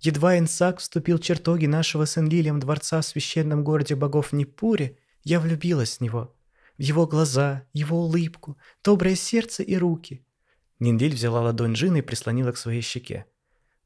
Едва 0.00 0.38
Инсак 0.38 0.78
вступил 0.78 1.18
в 1.18 1.22
чертоги 1.22 1.66
нашего 1.66 2.04
с 2.04 2.18
Энлилем 2.18 2.60
дворца 2.60 3.00
в 3.00 3.06
священном 3.06 3.64
городе 3.64 3.96
богов 3.96 4.32
Непуре, 4.32 4.98
я 5.24 5.40
влюбилась 5.40 5.96
в 5.96 6.00
него. 6.00 6.36
В 6.76 6.82
его 6.82 7.06
глаза, 7.06 7.64
его 7.72 8.04
улыбку, 8.04 8.56
доброе 8.84 9.16
сердце 9.16 9.62
и 9.62 9.76
руки». 9.76 10.24
Нинлиль 10.78 11.14
взяла 11.14 11.40
ладонь 11.40 11.72
Джина 11.72 11.96
и 11.96 12.02
прислонила 12.02 12.52
к 12.52 12.58
своей 12.58 12.82
щеке. 12.82 13.26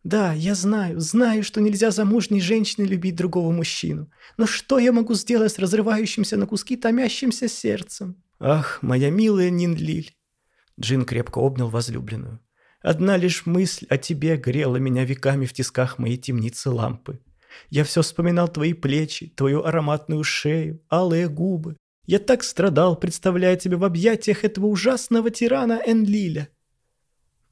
Да, 0.05 0.33
я 0.33 0.57
знаю, 0.57 0.99
знаю, 1.01 1.45
что 1.45 1.61
нельзя 1.61 1.93
замужней 1.93 2.41
женщине 2.41 2.87
любить 2.87 3.15
другого 3.15 3.53
мужчину. 3.53 4.11
Но 4.37 4.47
что 4.47 4.79
я 4.81 4.93
могу 4.93 5.15
сделать 5.15 5.53
с 5.53 5.59
разрывающимся 5.61 6.37
на 6.37 6.47
куски 6.47 6.77
томящимся 6.77 7.47
сердцем? 7.47 8.17
Ах, 8.41 8.81
моя 8.83 9.11
милая 9.11 9.51
Нинлиль. 9.51 10.17
Джин 10.81 11.05
крепко 11.05 11.39
обнял 11.39 11.69
возлюбленную. 11.69 12.41
Одна 12.83 13.17
лишь 13.17 13.47
мысль 13.47 13.87
о 13.89 13.97
тебе 13.97 14.37
грела 14.37 14.77
меня 14.77 15.05
веками 15.05 15.47
в 15.47 15.53
тисках 15.53 15.99
моей 15.99 16.17
темницы 16.17 16.71
лампы. 16.71 17.21
Я 17.71 17.85
все 17.85 18.03
вспоминал 18.03 18.49
твои 18.49 18.73
плечи, 18.73 19.33
твою 19.37 19.65
ароматную 19.65 20.25
шею, 20.25 20.83
алые 20.91 21.29
губы. 21.29 21.77
Я 22.07 22.19
так 22.19 22.43
страдал, 22.43 22.97
представляя 22.97 23.57
тебя 23.57 23.77
в 23.77 23.85
объятиях 23.85 24.45
этого 24.45 24.67
ужасного 24.67 25.31
тирана 25.31 25.81
Энлиля. 25.87 26.49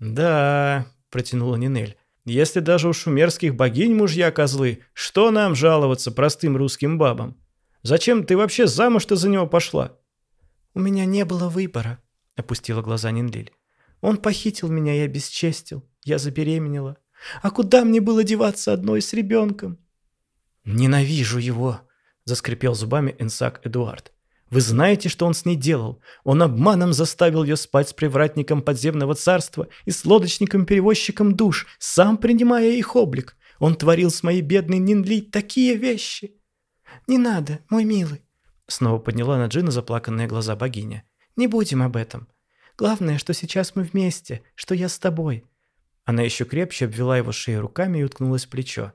«Да»,— 0.00 0.86
протянула 1.10 1.56
Нинель, 1.56 1.96
если 2.24 2.60
даже 2.60 2.88
у 2.88 2.92
шумерских 2.92 3.54
богинь 3.54 3.94
мужья 3.94 4.30
козлы, 4.32 4.80
что 4.92 5.30
нам 5.30 5.54
жаловаться 5.54 6.10
простым 6.10 6.56
русским 6.56 6.98
бабам? 6.98 7.36
Зачем 7.82 8.24
ты 8.24 8.36
вообще 8.36 8.66
замуж-то 8.66 9.16
за 9.16 9.28
него 9.28 9.46
пошла?» 9.46 9.96
«У 10.74 10.80
меня 10.80 11.04
не 11.04 11.24
было 11.24 11.48
выбора»,— 11.48 11.98
опустила 12.36 12.82
глаза 12.82 13.10
Нинлиль. 13.10 13.52
«Он 14.00 14.16
похитил 14.16 14.68
меня 14.68 14.94
и 14.94 15.00
обесчестил. 15.00 15.88
Я 16.04 16.18
забеременела. 16.18 16.96
А 17.42 17.50
куда 17.50 17.84
мне 17.84 18.00
было 18.00 18.24
деваться 18.24 18.72
одной 18.72 19.02
с 19.02 19.12
ребенком?» 19.12 19.78
«Ненавижу 20.64 21.38
его»,— 21.38 21.80
заскрипел 22.24 22.74
зубами 22.74 23.14
Энсак 23.18 23.60
Эдуард. 23.64 24.12
Вы 24.50 24.60
знаете, 24.60 25.08
что 25.08 25.26
он 25.26 25.34
с 25.34 25.44
ней 25.44 25.54
делал? 25.54 26.02
Он 26.24 26.42
обманом 26.42 26.92
заставил 26.92 27.44
ее 27.44 27.56
спать 27.56 27.90
с 27.90 27.92
привратником 27.92 28.62
подземного 28.62 29.14
царства 29.14 29.68
и 29.84 29.92
с 29.92 30.04
лодочником-перевозчиком 30.04 31.36
душ, 31.36 31.66
сам 31.78 32.18
принимая 32.18 32.70
их 32.72 32.96
облик. 32.96 33.36
Он 33.60 33.76
творил 33.76 34.10
с 34.10 34.24
моей 34.24 34.40
бедной 34.40 34.78
Нинли 34.78 35.20
такие 35.20 35.76
вещи. 35.76 36.32
«Не 37.06 37.18
надо, 37.18 37.60
мой 37.70 37.84
милый»,— 37.84 38.24
снова 38.66 38.98
подняла 38.98 39.38
на 39.38 39.46
Джина 39.46 39.70
заплаканные 39.70 40.26
глаза 40.26 40.56
богиня. 40.56 41.04
«Не 41.36 41.46
будем 41.46 41.82
об 41.82 41.96
этом. 41.96 42.26
Главное, 42.80 43.18
что 43.18 43.34
сейчас 43.34 43.76
мы 43.76 43.82
вместе, 43.82 44.40
что 44.54 44.74
я 44.74 44.88
с 44.88 44.98
тобой». 44.98 45.44
Она 46.06 46.22
еще 46.22 46.46
крепче 46.46 46.86
обвела 46.86 47.18
его 47.18 47.30
шею 47.30 47.60
руками 47.60 47.98
и 47.98 48.02
уткнулась 48.02 48.46
в 48.46 48.48
плечо. 48.48 48.94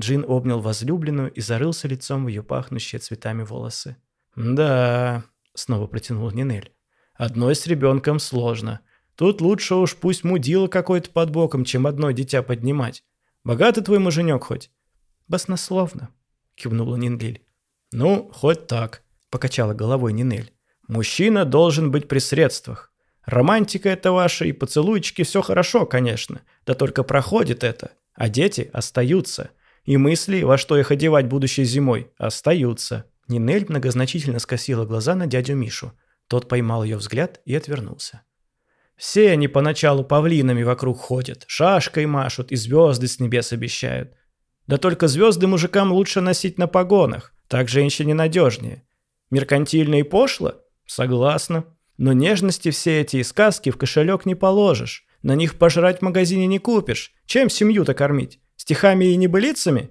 Джин 0.00 0.24
обнял 0.26 0.58
возлюбленную 0.60 1.30
и 1.30 1.40
зарылся 1.40 1.86
лицом 1.86 2.24
в 2.24 2.28
ее 2.28 2.42
пахнущие 2.42 2.98
цветами 2.98 3.44
волосы. 3.44 3.96
«Да»,— 4.34 5.22
снова 5.54 5.86
протянул 5.86 6.28
Нинель. 6.32 6.72
«Одной 7.14 7.54
с 7.54 7.68
ребенком 7.68 8.18
сложно. 8.18 8.80
Тут 9.14 9.40
лучше 9.40 9.76
уж 9.76 9.94
пусть 9.94 10.24
мудила 10.24 10.66
какой-то 10.66 11.10
под 11.10 11.30
боком, 11.30 11.64
чем 11.64 11.86
одно 11.86 12.10
дитя 12.10 12.42
поднимать. 12.42 13.04
Богатый 13.44 13.84
твой 13.84 14.00
муженек 14.00 14.42
хоть?» 14.42 14.72
«Баснословно»,— 15.28 16.10
кивнула 16.56 16.96
Нинлиль. 16.96 17.46
«Ну, 17.92 18.28
хоть 18.34 18.66
так»,— 18.66 19.04
покачала 19.30 19.72
головой 19.72 20.14
Нинель. 20.14 20.52
«Мужчина 20.88 21.44
должен 21.44 21.92
быть 21.92 22.08
при 22.08 22.18
средствах. 22.18 22.89
Романтика 23.30 23.88
это 23.88 24.10
ваша 24.10 24.44
и 24.44 24.52
поцелуйчики 24.52 25.22
все 25.22 25.40
хорошо, 25.40 25.86
конечно, 25.86 26.40
да 26.66 26.74
только 26.74 27.04
проходит 27.04 27.62
это, 27.62 27.92
а 28.14 28.28
дети 28.28 28.68
остаются. 28.72 29.50
И 29.84 29.96
мысли, 29.96 30.42
во 30.42 30.58
что 30.58 30.76
их 30.76 30.90
одевать 30.90 31.26
будущей 31.26 31.64
зимой, 31.64 32.10
остаются». 32.18 33.06
Нинель 33.28 33.66
многозначительно 33.68 34.40
скосила 34.40 34.84
глаза 34.84 35.14
на 35.14 35.28
дядю 35.28 35.54
Мишу. 35.54 35.92
Тот 36.26 36.48
поймал 36.48 36.82
ее 36.82 36.96
взгляд 36.96 37.40
и 37.44 37.54
отвернулся. 37.54 38.22
Все 38.96 39.30
они 39.30 39.46
поначалу 39.46 40.02
павлинами 40.02 40.64
вокруг 40.64 40.98
ходят, 40.98 41.44
шашкой 41.46 42.06
машут 42.06 42.50
и 42.50 42.56
звезды 42.56 43.06
с 43.06 43.20
небес 43.20 43.52
обещают. 43.52 44.12
Да 44.66 44.76
только 44.76 45.06
звезды 45.06 45.46
мужикам 45.46 45.92
лучше 45.92 46.20
носить 46.20 46.58
на 46.58 46.66
погонах, 46.66 47.32
так 47.46 47.68
женщине 47.68 48.14
надежнее. 48.14 48.82
Меркантильно 49.30 50.00
и 50.00 50.02
пошло? 50.02 50.56
Согласна. 50.86 51.64
Но 52.00 52.14
нежности 52.14 52.70
все 52.70 53.02
эти 53.02 53.18
и 53.18 53.22
сказки 53.22 53.68
в 53.68 53.76
кошелек 53.76 54.24
не 54.24 54.34
положишь. 54.34 55.04
На 55.20 55.34
них 55.34 55.58
пожрать 55.58 55.98
в 55.98 56.02
магазине 56.02 56.46
не 56.46 56.58
купишь. 56.58 57.12
Чем 57.26 57.50
семью-то 57.50 57.92
кормить? 57.92 58.40
Стихами 58.56 59.04
и 59.04 59.16
небылицами? 59.16 59.90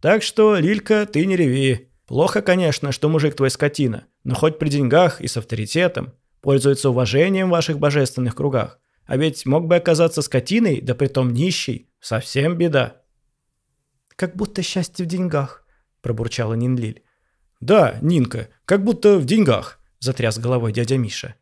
Так 0.00 0.22
что, 0.22 0.54
Лилька, 0.54 1.04
ты 1.04 1.26
не 1.26 1.34
реви. 1.34 1.90
Плохо, 2.06 2.42
конечно, 2.42 2.92
что 2.92 3.08
мужик 3.08 3.34
твой 3.34 3.50
скотина, 3.50 4.06
но 4.22 4.36
хоть 4.36 4.60
при 4.60 4.68
деньгах 4.68 5.20
и 5.20 5.26
с 5.26 5.36
авторитетом 5.36 6.12
пользуется 6.42 6.90
уважением 6.90 7.48
в 7.48 7.50
ваших 7.50 7.80
божественных 7.80 8.36
кругах. 8.36 8.78
А 9.04 9.16
ведь 9.16 9.44
мог 9.44 9.66
бы 9.66 9.74
оказаться 9.74 10.22
скотиной, 10.22 10.80
да 10.80 10.94
притом 10.94 11.32
нищий. 11.32 11.90
Совсем 11.98 12.56
беда. 12.56 13.02
«Как 14.14 14.36
будто 14.36 14.62
счастье 14.62 15.04
в 15.04 15.08
деньгах»,– 15.08 15.66
пробурчала 16.02 16.54
Нинлиль. 16.54 17.02
«Да, 17.58 17.98
Нинка, 18.00 18.48
как 18.64 18.84
будто 18.84 19.18
в 19.18 19.24
деньгах»,– 19.24 19.80
затряс 19.98 20.38
головой 20.38 20.72
дядя 20.72 20.96
Миша. 20.96 21.34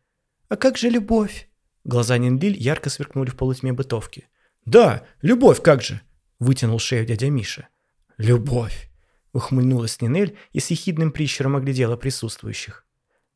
«А 0.49 0.55
как 0.55 0.77
же 0.77 0.89
любовь?» 0.89 1.49
Глаза 1.83 2.17
Нинлиль 2.17 2.57
ярко 2.57 2.89
сверкнули 2.89 3.29
в 3.29 3.35
полутьме 3.35 3.73
бытовки. 3.73 4.27
«Да, 4.65 5.05
любовь 5.21 5.61
как 5.61 5.81
же!»– 5.81 6.01
вытянул 6.39 6.79
шею 6.79 7.05
дядя 7.05 7.29
Миша. 7.29 7.69
«Любовь!»– 8.17 8.89
ухмыльнулась 9.33 10.01
Нинель 10.01 10.37
и 10.51 10.59
с 10.59 10.67
ехидным 10.71 11.11
прищером 11.11 11.55
оглядела 11.55 11.95
присутствующих. 11.95 12.87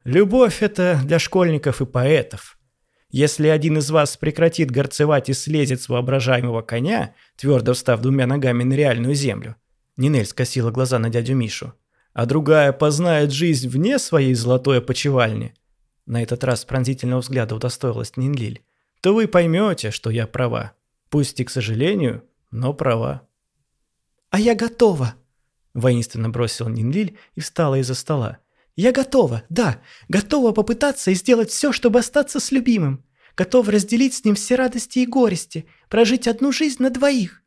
Любовь– 0.03 0.57
это 0.63 0.99
для 1.03 1.19
школьников 1.19 1.79
и 1.79 1.85
поэтов. 1.85 2.57
Если 3.11 3.47
один 3.47 3.77
из 3.77 3.91
вас 3.91 4.17
прекратит 4.17 4.71
горцевать 4.71 5.29
и 5.29 5.33
слезет 5.33 5.81
с 5.81 5.89
воображаемого 5.89 6.63
коня, 6.63 7.13
твердо 7.35 7.73
встав 7.73 8.01
двумя 8.01 8.25
ногами 8.25 8.63
на 8.63 8.73
реальную 8.73 9.13
землю, 9.13 9.57
Нинель 9.97 10.25
скосила 10.25 10.71
глаза 10.71 10.97
на 10.97 11.09
дядю 11.09 11.35
Мишу, 11.35 11.73
а 12.13 12.25
другая 12.25 12.71
познает 12.71 13.31
жизнь 13.31 13.69
вне 13.69 13.99
своей 13.99 14.33
золотой 14.33 14.79
опочивальни, 14.79 15.53
на 16.11 16.21
этот 16.21 16.43
раз 16.43 16.65
пронзительного 16.65 17.21
взгляда 17.21 17.55
удостоилась 17.55 18.17
Нинлиль, 18.17 18.61
то 18.99 19.13
вы 19.15 19.29
поймете, 19.29 19.91
что 19.91 20.09
я 20.09 20.27
права. 20.27 20.73
Пусть 21.09 21.39
и 21.39 21.45
к 21.45 21.49
сожалению, 21.49 22.25
но 22.51 22.73
права. 22.73 23.27
«А 24.29 24.37
я 24.37 24.53
готова!»– 24.53 25.15
воинственно 25.73 26.29
бросил 26.29 26.67
Нинлиль 26.67 27.17
и 27.35 27.39
встала 27.39 27.79
из-за 27.79 27.95
стола. 27.95 28.39
Я 28.75 28.91
готова, 28.91 29.43
да, 29.47 29.81
готова 30.09 30.51
попытаться 30.51 31.11
и 31.11 31.15
сделать 31.15 31.49
все, 31.49 31.71
чтобы 31.71 31.99
остаться 31.99 32.41
с 32.41 32.51
любимым. 32.51 33.05
Готова 33.37 33.71
разделить 33.71 34.13
с 34.13 34.25
ним 34.25 34.35
все 34.35 34.55
радости 34.55 34.99
и 34.99 35.05
горести, 35.05 35.65
прожить 35.89 36.27
одну 36.27 36.51
жизнь 36.51 36.83
на 36.83 36.89
двоих. 36.89 37.41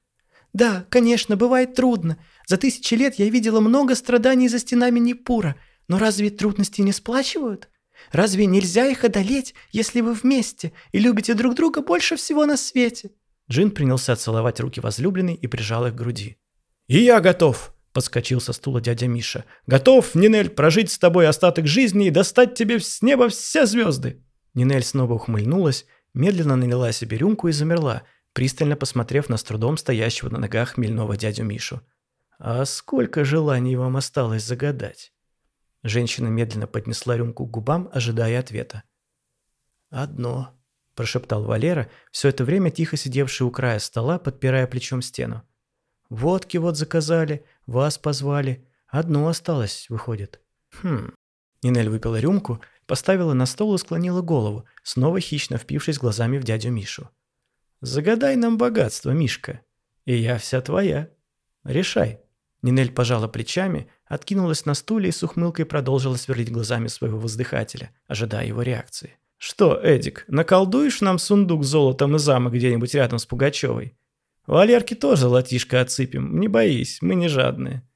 Да, 0.55 0.87
конечно, 0.89 1.37
бывает 1.37 1.75
трудно. 1.75 2.17
За 2.47 2.57
тысячи 2.57 2.95
лет 2.95 3.17
я 3.17 3.29
видела 3.29 3.61
много 3.61 3.95
страданий 3.95 4.49
за 4.49 4.59
стенами 4.59 5.01
Непура, 5.01 5.57
но 5.87 5.99
разве 5.99 6.31
трудности 6.31 6.81
не 6.81 6.93
сплачивают? 6.93 7.69
Разве 8.15 8.47
нельзя 8.47 8.87
их 8.87 9.03
одолеть, 9.03 9.55
если 9.73 10.01
вы 10.01 10.15
вместе 10.15 10.73
и 10.93 11.01
любите 11.01 11.35
друг 11.35 11.57
друга 11.57 11.83
больше 11.83 12.15
всего 12.15 12.47
на 12.47 12.57
свете?» 12.57 13.11
Джин 13.51 13.73
принялся 13.73 14.15
целовать 14.15 14.61
руки 14.61 14.79
возлюбленной 14.79 15.35
и 15.35 15.49
прижал 15.49 15.87
их 15.89 15.95
к 15.95 15.97
груди. 15.97 16.39
«И 16.87 16.99
я 16.99 17.21
готов!» 17.21 17.75
Подскочил 17.93 18.41
со 18.41 18.53
стула 18.53 18.81
дядя 18.81 19.09
Миша. 19.09 19.45
«Готов, 19.67 20.15
Нинель, 20.15 20.51
прожить 20.51 20.93
с 20.93 20.99
тобой 20.99 21.27
остаток 21.27 21.67
жизни 21.67 22.07
и 22.07 22.11
достать 22.11 22.55
тебе 22.55 22.79
с 22.79 23.03
неба 23.03 23.29
все 23.29 23.67
звезды!» 23.67 24.23
Нинель 24.55 24.85
снова 24.85 25.15
ухмыльнулась, 25.15 25.87
медленно 26.13 26.55
налила 26.55 26.93
себе 26.93 27.17
рюмку 27.17 27.49
и 27.49 27.53
замерла, 27.53 28.03
пристально 28.33 28.77
посмотрев 28.77 29.29
на 29.29 29.37
с 29.37 29.43
трудом 29.43 29.77
стоящего 29.77 30.29
на 30.29 30.39
ногах 30.39 30.75
хмельного 30.75 31.17
дядю 31.17 31.43
Мишу. 31.43 31.81
«А 32.39 32.65
сколько 32.65 33.25
желаний 33.25 33.75
вам 33.75 33.97
осталось 33.97 34.45
загадать?» 34.45 35.14
Женщина 35.85 36.29
медленно 36.29 36.67
поднесла 36.67 37.17
рюмку 37.17 37.47
к 37.47 37.51
губам, 37.51 37.89
ожидая 37.93 38.41
ответа. 38.41 38.83
«Одно»,– 39.91 40.59
прошептал 40.97 41.45
Валера, 41.45 41.89
все 42.11 42.31
это 42.31 42.45
время 42.45 42.71
тихо 42.71 42.97
сидевший 42.97 43.47
у 43.47 43.51
края 43.51 43.79
стола, 43.79 44.19
подпирая 44.19 44.67
плечом 44.67 45.03
стену. 45.03 45.43
Водки 46.09 46.57
вот 46.59 46.77
заказали, 46.77 47.45
вас 47.67 47.99
позвали. 47.99 48.67
Одно 48.89 49.29
осталось, 49.29 49.87
выходит. 49.89 50.41
Хм. 50.83 51.13
Нинель 51.63 51.89
выпила 51.89 52.21
рюмку, 52.21 52.61
поставила 52.87 53.33
на 53.33 53.47
стол 53.47 53.75
и 53.75 53.79
склонила 53.79 54.23
голову, 54.23 54.65
снова 54.83 55.21
хищно 55.21 55.59
впившись 55.59 55.99
глазами 55.99 56.39
в 56.39 56.45
дядю 56.45 56.71
Мишу. 56.71 57.11
«Загадай 57.81 58.37
нам 58.37 58.57
богатство, 58.57 59.11
Мишка, 59.11 59.61
и 60.07 60.15
я 60.15 60.39
вся 60.39 60.61
твоя. 60.61 61.11
Решай». 61.65 62.24
Нинель 62.65 62.93
пожала 62.93 63.29
плечами, 63.29 63.89
откинулась 64.07 64.65
на 64.65 64.73
стуле 64.73 65.11
и 65.11 65.13
с 65.13 65.23
ухмылкой 65.23 65.67
продолжила 65.67 66.17
сверлить 66.17 66.51
глазами 66.51 66.89
своего 66.89 67.19
воздыхателя, 67.19 67.91
ожидая 68.09 68.47
его 68.47 68.63
реакции. 68.63 69.19
«Что, 69.37 69.79
Эдик, 69.79 70.25
наколдуешь 70.29 71.03
нам 71.03 71.19
сундук 71.19 71.63
с 71.63 71.67
золотом 71.67 72.17
и 72.17 72.19
замок 72.19 72.55
где-нибудь 72.55 72.95
рядом 72.95 73.19
с 73.19 73.27
Пугачевой? 73.27 73.99
Валерке 74.47 74.95
тоже 74.95 75.23
золотишко 75.23 75.83
отсыпем, 75.83 76.41
не 76.41 76.49
боись, 76.49 77.03
мы 77.03 77.17
не 77.17 77.29
жадные». 77.29 77.87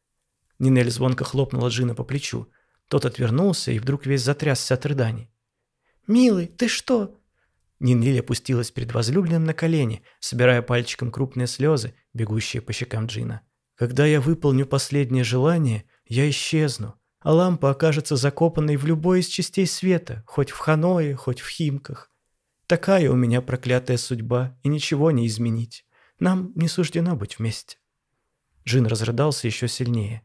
Нинель 0.58 0.90
звонко 0.90 1.24
хлопнула 1.24 1.68
Джина 1.68 1.94
по 1.94 2.04
плечу. 2.04 2.46
Тот 2.88 3.06
отвернулся 3.06 3.72
и 3.72 3.78
вдруг 3.78 4.04
весь 4.04 4.20
затрясся 4.20 4.74
от 4.74 4.84
рыданий. 4.84 5.30
«Милый, 6.06 6.46
ты 6.46 6.68
что?» 6.68 7.18
Нинель 7.80 8.20
опустилась 8.20 8.70
перед 8.70 8.92
возлюбленным 8.92 9.44
на 9.44 9.54
колени, 9.54 10.02
собирая 10.20 10.60
пальчиком 10.60 11.10
крупные 11.10 11.46
слезы, 11.46 11.94
бегущие 12.12 12.60
по 12.60 12.74
щекам 12.74 13.06
Джина. 13.06 13.40
«Когда 13.78 14.04
я 14.04 14.20
выполню 14.20 14.66
последнее 14.66 15.24
желание, 15.24 15.84
я 16.06 16.28
исчезну, 16.28 16.96
а 17.20 17.32
лампа 17.32 17.70
окажется 17.70 18.16
закопанной 18.16 18.76
в 18.76 18.84
любой 18.84 19.20
из 19.20 19.28
частей 19.28 19.66
света, 19.66 20.24
хоть 20.26 20.50
в 20.50 20.58
Ханое, 20.58 21.14
хоть 21.14 21.40
в 21.40 21.48
Химках. 21.48 22.10
Такая 22.66 23.10
у 23.10 23.14
меня 23.16 23.40
проклятая 23.40 23.96
судьба, 23.96 24.58
и 24.62 24.68
ничего 24.68 25.10
не 25.10 25.26
изменить». 25.26 25.86
Нам 26.20 26.52
не 26.54 26.68
суждено 26.68 27.16
быть 27.16 27.38
вместе». 27.38 27.78
Джин 28.66 28.86
разрыдался 28.86 29.46
еще 29.46 29.68
сильнее. 29.68 30.22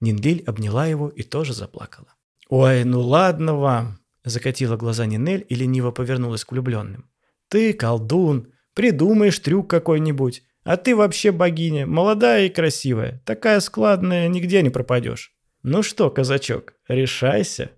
Нинлиль 0.00 0.42
обняла 0.46 0.86
его 0.86 1.08
и 1.08 1.22
тоже 1.22 1.54
заплакала. 1.54 2.14
«Ой, 2.48 2.84
ну 2.84 3.00
ладно 3.00 3.54
вам!»– 3.54 4.00
закатила 4.24 4.76
глаза 4.76 5.06
Нинель 5.06 5.46
и 5.48 5.54
лениво 5.54 5.90
повернулась 5.90 6.44
к 6.44 6.52
влюбленным. 6.52 7.10
«Ты 7.48 7.72
колдун, 7.72 8.52
придумаешь 8.74 9.38
трюк 9.38 9.70
какой-нибудь, 9.70 10.42
а 10.66 10.76
ты 10.76 10.96
вообще 10.96 11.30
богиня, 11.30 11.86
молодая 11.86 12.46
и 12.46 12.50
красивая, 12.50 13.22
такая 13.24 13.60
складная, 13.60 14.26
нигде 14.26 14.62
не 14.62 14.70
пропадешь. 14.70 15.32
Ну 15.62 15.82
что, 15.82 16.10
казачок, 16.10 16.74
решайся!» 16.88 17.70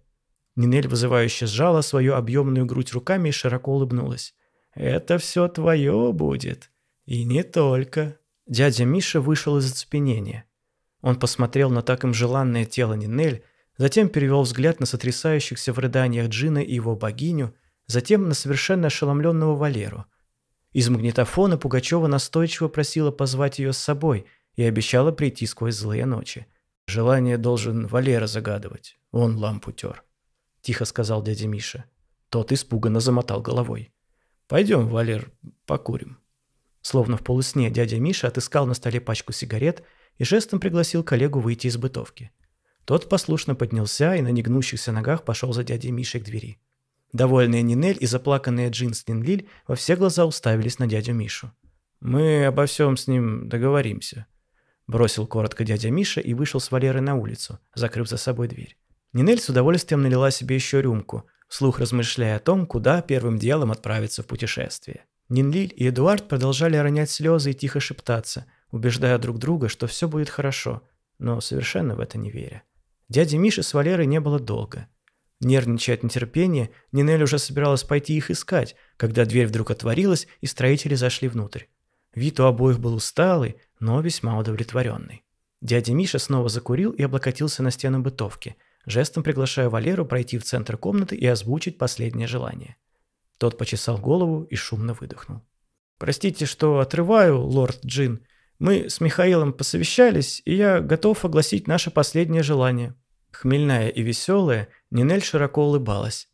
Нинель 0.57 0.89
вызывающе 0.89 1.47
сжала 1.47 1.83
свою 1.83 2.15
объемную 2.15 2.65
грудь 2.65 2.93
руками 2.93 3.29
и 3.29 3.33
широко 3.33 3.73
улыбнулась. 3.73 4.35
«Это 4.75 5.19
все 5.19 5.49
твое 5.49 6.13
будет. 6.15 6.71
И 7.05 7.25
не 7.25 7.43
только. 7.43 8.19
Дядя 8.47 8.87
Миша 8.87 9.21
вышел 9.21 9.59
из 9.59 9.71
оцепенения. 9.71 10.47
Он 11.03 11.17
посмотрел 11.17 11.69
на 11.69 11.83
так 11.83 12.05
им 12.05 12.15
желанное 12.15 12.65
тело 12.65 12.95
Нинель, 12.95 13.45
затем 13.77 14.09
перевел 14.09 14.43
взгляд 14.43 14.81
на 14.81 14.87
сотрясающихся 14.87 15.75
в 15.75 15.79
рыданиях 15.79 16.29
Джина 16.29 16.59
и 16.59 16.75
его 16.75 16.97
богиню, 16.97 17.55
затем 17.87 18.29
на 18.29 18.35
совершенно 18.35 18.87
ошеломленного 18.87 19.55
Валеру. 19.55 20.07
Из 20.73 20.89
магнитофона 20.89 21.57
Пугачева 21.57 22.07
настойчиво 22.07 22.69
просила 22.69 23.11
позвать 23.11 23.59
ее 23.59 23.73
с 23.73 23.79
собой 23.79 24.27
и 24.55 24.63
обещала 24.63 25.13
прийти 25.13 25.47
сквозь 25.47 25.77
злые 25.77 26.05
ночи. 26.05 26.47
«Желание 26.87 27.39
должен 27.39 27.87
Валера 27.87 28.27
загадывать, 28.27 28.99
он 29.11 29.37
лампу 29.37 29.73
тер»,– 29.73 30.05
тихо 30.63 30.85
сказал 30.85 31.23
дядя 31.23 31.47
Миша. 31.47 31.85
Тот 32.31 32.53
испуганно 32.53 33.01
замотал 33.01 33.41
головой. 33.41 33.93
«Пойдем, 34.47 34.89
Валер, 34.89 35.31
покурим». 35.67 36.19
Словно 36.81 37.17
в 37.17 37.25
полусне 37.25 37.71
дядя 37.71 37.99
Миша 37.99 38.29
отыскал 38.29 38.67
на 38.67 38.75
столе 38.75 39.01
пачку 39.01 39.33
сигарет 39.33 39.85
и 40.17 40.25
жестом 40.25 40.61
пригласил 40.61 41.03
коллегу 41.03 41.41
выйти 41.41 41.67
из 41.67 41.77
бытовки. 41.77 42.31
Тот 42.85 43.09
послушно 43.09 43.55
поднялся 43.55 44.15
и 44.15 44.23
на 44.23 44.29
негнущихся 44.29 44.93
ногах 44.93 45.25
пошел 45.25 45.53
за 45.53 45.65
дядей 45.65 45.91
Мишей 45.91 46.21
к 46.21 46.25
двери. 46.25 46.59
Довольная 47.13 47.63
Нинель 47.63 47.97
и 48.01 48.07
заплаканная 48.07 48.71
Джин 48.71 48.95
Слинлиль 48.95 49.49
во 49.67 49.75
все 49.75 49.97
глаза 49.97 50.27
уставились 50.27 50.79
на 50.79 50.87
дядю 50.87 51.15
Мишу. 51.15 51.53
«Мы 52.01 52.45
обо 52.45 52.67
всем 52.67 52.97
с 52.97 53.07
ним 53.07 53.49
договоримся»,– 53.49 54.27
бросил 54.87 55.27
коротко 55.27 55.65
дядя 55.65 55.91
Миша 55.91 56.21
и 56.21 56.35
вышел 56.35 56.61
с 56.61 56.71
Валерой 56.71 57.01
на 57.01 57.17
улицу, 57.17 57.59
закрыв 57.75 58.09
за 58.09 58.19
собой 58.19 58.49
дверь. 58.49 58.77
Нинель 59.13 59.41
с 59.41 59.49
удовольствием 59.49 60.03
налила 60.03 60.31
себе 60.31 60.55
еще 60.55 60.83
рюмку, 60.83 61.25
вслух 61.49 61.81
размышляя 61.81 62.37
о 62.37 62.41
том, 62.41 62.67
куда 62.67 63.01
первым 63.01 63.39
делом 63.39 63.73
отправиться 63.73 64.23
в 64.23 64.27
путешествие. 64.27 65.07
Нинлиль 65.29 65.73
и 65.77 65.89
Эдуард 65.89 66.29
продолжали 66.29 66.77
ронять 66.77 67.11
слезы 67.11 67.51
и 67.51 67.55
тихо 67.55 67.81
шептаться, 67.81 68.47
убеждая 68.71 69.19
друг 69.19 69.39
друга, 69.39 69.69
что 69.69 69.87
все 69.87 70.09
будет 70.09 70.31
хорошо, 70.31 70.83
но 71.19 71.41
совершенно 71.41 71.95
в 71.97 72.01
это 72.01 72.17
не 72.19 72.31
веря. 72.31 72.63
Дяди 73.09 73.37
Миши 73.37 73.63
с 73.63 73.75
Валерой 73.75 74.07
не 74.07 74.21
было 74.21 74.39
долго. 74.39 74.89
Нервничая 75.41 75.97
от 75.97 76.03
нетерпения, 76.03 76.71
Нинель 76.93 77.23
уже 77.23 77.39
собиралась 77.39 77.85
пойти 77.85 78.17
их 78.17 78.31
искать, 78.31 78.75
когда 78.97 79.25
дверь 79.25 79.47
вдруг 79.47 79.71
отворилась, 79.71 80.27
и 80.41 80.47
строители 80.47 80.95
зашли 80.95 81.29
внутрь. 81.29 81.65
Вид 82.15 82.41
у 82.41 82.45
обоих 82.45 82.81
был 82.81 82.95
усталый, 82.95 83.57
но 83.79 84.01
весьма 84.01 84.39
удовлетворенный. 84.39 85.25
Дядя 85.61 85.93
Миша 85.93 86.19
снова 86.19 86.49
закурил 86.49 86.91
и 86.93 87.03
облокотился 87.03 87.63
на 87.63 87.71
стену 87.71 88.01
бытовки– 88.01 88.57
жестом 88.89 89.23
приглашая 89.23 89.69
Валеру 89.69 90.05
пройти 90.05 90.39
в 90.39 90.45
центр 90.45 90.77
комнаты 90.77 91.17
и 91.17 91.27
озвучить 91.27 91.79
последнее 91.79 92.27
желание. 92.27 92.77
Тот 93.39 93.57
почесал 93.59 93.99
голову 93.99 94.43
и 94.45 94.57
шумно 94.57 94.95
выдохнул. 94.95 95.43
«Простите, 95.99 96.47
что 96.47 96.81
отрываю, 96.81 97.41
лорд 97.41 97.85
Джин. 97.85 98.25
Мы 98.59 98.89
с 98.89 99.01
Михаилом 99.01 99.53
посовещались, 99.53 100.43
и 100.45 100.55
я 100.55 100.81
готов 100.81 101.25
огласить 101.25 101.67
наше 101.67 101.91
последнее 101.91 102.43
желание». 102.43 102.95
Хмельная 103.31 103.89
и 103.89 104.03
веселая, 104.03 104.69
Нинель 104.91 105.23
широко 105.23 105.65
улыбалась. 105.67 106.29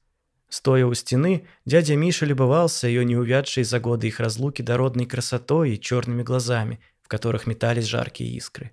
Стоя 0.49 0.87
у 0.87 0.95
стены, 0.95 1.47
дядя 1.65 1.97
Миша 1.97 2.27
любовался 2.27 2.87
ее 2.87 3.05
неувядшей 3.05 3.65
за 3.65 3.81
годы 3.81 4.07
их 4.07 4.21
разлуки 4.21 4.63
дородной 4.63 5.07
красотой 5.07 5.73
и 5.73 5.81
черными 5.81 6.23
глазами, 6.23 6.81
в 7.03 7.09
которых 7.09 7.47
метались 7.47 7.87
жаркие 7.87 8.31
искры. 8.37 8.71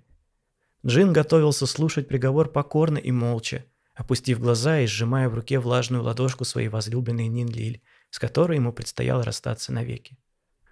Джин 0.86 1.12
готовился 1.12 1.66
слушать 1.66 2.08
приговор 2.08 2.48
покорно 2.48 2.98
и 2.98 3.10
молча, 3.10 3.64
опустив 3.94 4.40
глаза 4.40 4.80
и 4.80 4.86
сжимая 4.86 5.28
в 5.28 5.34
руке 5.34 5.58
влажную 5.58 6.02
ладошку 6.02 6.44
своей 6.44 6.68
возлюбленной 6.68 7.26
Нинлиль, 7.26 7.82
с 8.10 8.18
которой 8.18 8.56
ему 8.56 8.72
предстояло 8.72 9.24
расстаться 9.24 9.72
навеки. 9.72 10.18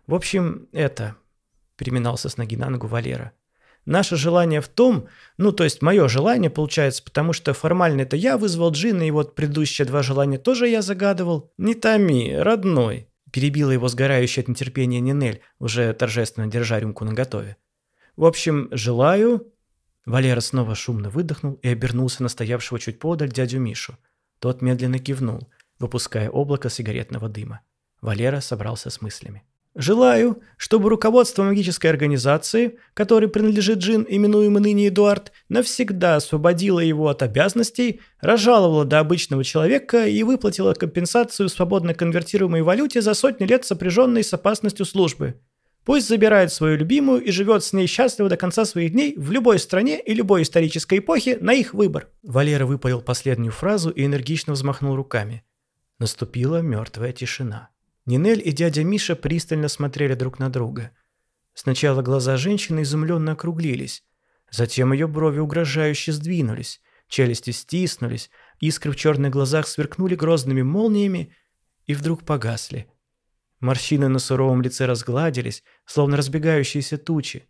«В 0.06 0.14
общем, 0.14 0.68
это...»– 0.72 1.16
переминался 1.76 2.28
с 2.28 2.36
ноги 2.36 2.56
на 2.56 2.70
ногу 2.70 2.86
Валера. 2.86 3.32
«Наше 3.87 4.16
желание 4.16 4.61
в 4.61 4.68
том, 4.68 5.09
ну, 5.39 5.53
то 5.53 5.64
есть 5.64 5.83
мое 5.83 6.07
желание, 6.09 6.51
получается, 6.51 7.03
потому 7.03 7.33
что 7.33 7.55
формально 7.55 8.03
это 8.03 8.16
я 8.16 8.37
вызвал 8.37 8.70
Джина, 8.72 9.07
и 9.07 9.11
вот 9.11 9.35
предыдущие 9.35 9.87
два 9.87 10.03
желания 10.03 10.39
тоже 10.39 10.68
я 10.68 10.83
загадывал. 10.83 11.53
Не 11.59 11.74
томи, 11.74 12.37
родной!»– 12.37 13.09
перебила 13.33 13.70
его 13.70 13.89
сгорающая 13.89 14.43
от 14.43 14.49
нетерпения 14.49 15.01
Нинель, 15.01 15.41
уже 15.59 15.93
торжественно 15.95 16.47
держа 16.47 16.78
рюмку 16.78 17.05
наготове. 17.05 17.57
«В 18.16 18.24
общем, 18.24 18.68
желаю...» 18.70 19.53
Валера 20.07 20.41
снова 20.41 20.74
шумно 20.74 21.11
выдохнул 21.11 21.55
и 21.62 21.68
обернулся 21.68 22.22
на 22.22 22.28
стоявшего 22.28 22.81
чуть 22.81 22.99
подаль 22.99 23.31
дядю 23.31 23.61
Мишу. 23.61 23.97
Тот 24.41 24.62
медленно 24.62 24.99
кивнул, 24.99 25.49
выпуская 25.78 26.31
облако 26.31 26.70
сигаретного 26.70 27.28
дыма. 27.28 27.61
Валера 28.01 28.41
собрался 28.41 28.91
с 28.91 29.01
мыслями. 29.01 29.45
«Желаю, 29.81 30.43
чтобы 30.59 30.91
руководство 30.91 31.43
магической 31.43 31.91
организации, 31.91 32.78
которой 32.93 33.28
принадлежит 33.28 33.78
Джин, 33.78 34.05
именуемый 34.07 34.61
ныне 34.61 34.89
Эдуард, 34.89 35.33
навсегда 35.49 36.16
освободило 36.16 36.81
его 36.81 37.09
от 37.09 37.22
обязанностей, 37.22 38.03
разжаловало 38.20 38.85
до 38.85 38.99
обычного 38.99 39.43
человека 39.43 40.07
и 40.07 40.22
выплатило 40.22 40.74
компенсацию 40.74 41.49
в 41.49 41.53
свободно 41.53 41.95
конвертируемой 41.95 42.61
валюте 42.61 43.01
за 43.01 43.14
сотни 43.14 43.47
лет 43.47 43.64
сопряженной 43.64 44.22
с 44.22 44.35
опасностью 44.35 44.85
службы. 44.85 45.41
Пусть 45.87 46.09
забирает 46.09 46.53
свою 46.53 46.76
любимую 46.76 47.22
и 47.22 47.31
живет 47.31 47.64
с 47.64 47.72
ней 47.72 47.87
счастливо 47.87 48.28
до 48.28 48.37
конца 48.37 48.66
своих 48.66 48.93
дней 48.93 49.14
в 49.16 49.33
любой 49.33 49.59
стране 49.59 49.99
и 49.99 50.12
любой 50.12 50.43
исторической 50.43 50.99
эпохе 50.99 51.39
на 51.41 51.55
их 51.55 51.72
выбор. 51.72 52.11
Валера 52.22 52.66
выпалил 52.66 53.01
последнюю 53.01 53.53
фразу 53.53 53.89
и 53.89 54.05
энергично 54.05 54.53
взмахнул 54.53 54.95
руками. 54.95 55.43
Наступила 55.99 56.61
мертвая 56.61 57.14
тишина. 57.14 57.70
Нинель 58.07 58.42
и 58.46 58.53
дядя 58.53 58.84
Миша 58.84 59.16
пристально 59.16 59.68
смотрели 59.68 60.14
друг 60.14 60.38
на 60.38 60.51
друга. 60.51 60.90
Сначала 61.55 62.03
глаза 62.03 62.36
женщины 62.36 62.82
изумленно 62.82 63.32
округлились, 63.32 64.05
затем 64.51 64.92
ее 64.92 65.07
брови 65.07 65.38
угрожающе 65.38 66.12
сдвинулись, 66.12 66.80
челюсти 67.09 67.51
стиснулись, 67.51 68.30
искры 68.61 68.92
в 68.92 68.96
черных 68.96 69.32
глазах 69.32 69.66
сверкнули 69.68 70.14
грозными 70.14 70.62
молниями 70.62 71.34
и 71.86 71.94
вдруг 71.94 72.24
погасли– 72.24 72.86
Морщины 73.61 74.09
на 74.09 74.18
суровом 74.18 74.62
лице 74.62 74.86
разгладились, 74.86 75.62
словно 75.84 76.16
разбегающиеся 76.16 76.96
тучи. 76.96 77.46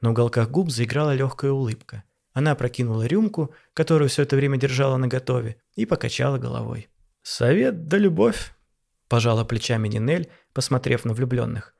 На 0.00 0.10
уголках 0.10 0.50
губ 0.50 0.70
заиграла 0.70 1.14
легкая 1.14 1.52
улыбка. 1.52 2.04
Она 2.34 2.54
прокинула 2.54 3.06
рюмку, 3.06 3.54
которую 3.72 4.10
все 4.10 4.22
это 4.22 4.36
время 4.36 4.58
держала 4.58 4.98
наготове, 4.98 5.56
и 5.74 5.86
покачала 5.86 6.36
головой. 6.36 6.88
«Совет 7.22 7.86
да 7.86 7.96
любовь»,– 7.96 8.52
пожала 9.08 9.44
плечами 9.44 9.88
Нинель, 9.88 10.30
посмотрев 10.52 11.04
на 11.04 11.12
влюбленных. 11.12 11.74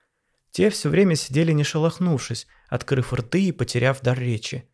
Те 0.51 0.71
все 0.71 0.89
время 0.89 1.17
сидели 1.17 1.53
не 1.53 1.65
шелохнувшись, 1.65 2.47
открыв 2.69 3.13
рты 3.13 3.45
и 3.45 3.53
потеряв 3.53 4.01
дар 4.01 4.19
речи. 4.19 4.69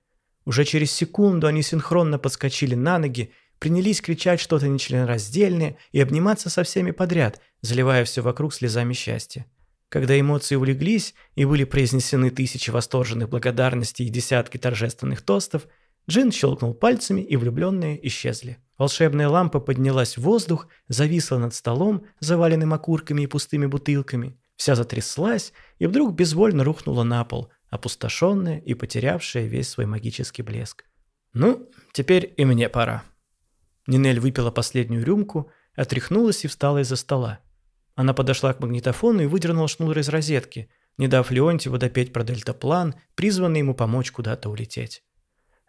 Уже 0.44 0.64
через 0.64 0.92
секунду 0.92 1.46
они 1.46 1.62
синхронно 1.62 2.18
подскочили 2.18 2.74
на 2.74 2.98
ноги 2.98 3.32
принялись 3.60 4.00
кричать 4.00 4.40
что-то 4.40 4.66
нечленораздельное 4.68 5.76
и 5.92 6.00
обниматься 6.00 6.50
со 6.50 6.64
всеми 6.64 6.90
подряд, 6.90 7.40
заливая 7.60 8.04
все 8.04 8.22
вокруг 8.22 8.52
слезами 8.52 8.94
счастья. 8.94 9.46
Когда 9.90 10.18
эмоции 10.18 10.56
улеглись 10.56 11.14
и 11.34 11.44
были 11.44 11.64
произнесены 11.64 12.30
тысячи 12.30 12.70
восторженных 12.70 13.28
благодарностей 13.28 14.06
и 14.06 14.10
десятки 14.10 14.56
торжественных 14.56 15.22
тостов, 15.22 15.66
Джин 16.08 16.32
щелкнул 16.32 16.74
пальцами, 16.74 17.20
и 17.20 17.36
влюбленные 17.36 18.04
исчезли. 18.06 18.58
Волшебная 18.80 19.28
лампа 19.28 19.60
поднялась 19.60 20.16
в 20.16 20.22
воздух, 20.22 20.66
зависла 20.88 21.36
над 21.36 21.54
столом, 21.54 22.06
заваленным 22.20 22.72
окурками 22.72 23.20
и 23.20 23.26
пустыми 23.26 23.66
бутылками. 23.66 24.40
Вся 24.56 24.74
затряслась 24.74 25.52
и 25.78 25.86
вдруг 25.86 26.14
безвольно 26.14 26.64
рухнула 26.64 27.02
на 27.02 27.22
пол, 27.26 27.50
опустошенная 27.68 28.58
и 28.58 28.72
потерявшая 28.72 29.44
весь 29.48 29.68
свой 29.68 29.84
магический 29.84 30.40
блеск. 30.40 30.86
«Ну, 31.34 31.68
теперь 31.92 32.32
и 32.38 32.46
мне 32.46 32.70
пора», 32.70 33.04
Нинель 33.86 34.18
выпила 34.18 34.50
последнюю 34.50 35.04
рюмку, 35.04 35.50
отряхнулась 35.74 36.46
и 36.46 36.48
встала 36.48 36.78
из-за 36.78 36.96
стола. 36.96 37.40
Она 37.96 38.14
подошла 38.14 38.54
к 38.54 38.60
магнитофону 38.60 39.24
и 39.24 39.26
выдернула 39.26 39.68
шнур 39.68 39.98
из 39.98 40.08
розетки, 40.08 40.70
не 40.96 41.06
дав 41.06 41.30
Леонтьеву 41.30 41.76
допеть 41.76 42.14
про 42.14 42.24
дельтаплан, 42.24 42.94
призванный 43.14 43.58
ему 43.58 43.74
помочь 43.74 44.10
куда-то 44.10 44.48
улететь. 44.48 45.02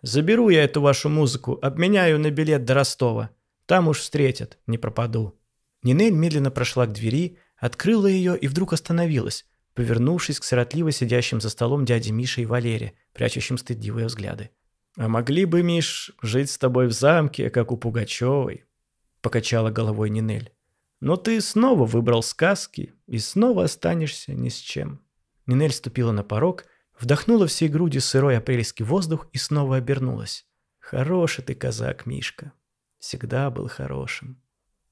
«Заберу 0.02 0.50
я 0.50 0.64
эту 0.64 0.82
вашу 0.82 1.10
музыку, 1.10 1.60
обменяю 1.62 2.20
на 2.20 2.32
билет 2.32 2.66
до 2.66 2.74
Ростова. 2.74 3.30
Там 3.66 3.88
уж 3.88 4.00
встретят, 4.00 4.58
не 4.68 4.78
пропаду». 4.78 5.40
Нинель 5.84 6.14
медленно 6.14 6.52
прошла 6.52 6.86
к 6.86 6.94
двери, 6.94 7.38
открыла 7.58 8.08
ее 8.08 8.38
и 8.38 8.48
вдруг 8.48 8.74
остановилась, 8.74 9.46
повернувшись 9.74 10.40
к 10.40 10.44
сиротливо 10.44 10.92
сидящим 10.92 11.40
за 11.40 11.50
столом 11.50 11.86
дяде 11.86 12.12
Мише 12.12 12.42
и 12.42 12.46
Валере, 12.46 12.94
прячущим 13.14 13.58
стыдливые 13.58 14.08
взгляды. 14.08 14.50
«А 14.98 15.08
могли 15.08 15.46
бы, 15.46 15.64
Миш, 15.64 16.12
жить 16.22 16.50
с 16.50 16.58
тобой 16.58 16.88
в 16.88 16.92
замке, 16.92 17.50
как 17.50 17.72
у 17.72 17.78
Пугачевой?»– 17.78 18.66
покачала 19.22 19.72
головой 19.72 20.10
Нинель. 20.10 20.52
«Но 21.00 21.16
ты 21.16 21.40
снова 21.42 21.86
выбрал 21.86 22.24
сказки 22.24 22.94
и 23.08 23.18
снова 23.18 23.64
останешься 23.64 24.34
ни 24.34 24.50
с 24.50 24.56
чем». 24.56 25.02
Нинель 25.46 25.72
ступила 25.72 26.12
на 26.12 26.24
порог, 26.24 26.66
вдохнула 27.02 27.48
всей 27.48 27.68
грудью 27.68 28.02
сырой 28.02 28.38
апрельский 28.38 28.86
воздух 28.86 29.28
и 29.34 29.38
снова 29.38 29.78
обернулась. 29.78 30.46
«Хороший 30.80 31.44
ты 31.44 31.56
казак, 31.56 32.06
Мишка. 32.06 32.54
Всегда 33.00 33.50
был 33.50 33.68
хорошим. 33.68 34.42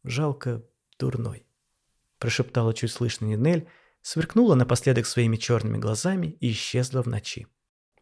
Жалко, 0.04 0.64
дурной»,– 0.98 1.46
прошептала 2.20 2.74
чуть 2.74 2.92
слышно 2.92 3.26
Нинель, 3.26 3.68
сверкнула 4.02 4.56
напоследок 4.56 5.06
своими 5.06 5.36
черными 5.38 5.78
глазами 5.78 6.38
и 6.40 6.52
исчезла 6.52 7.04
в 7.04 7.08
ночи. 7.08 7.48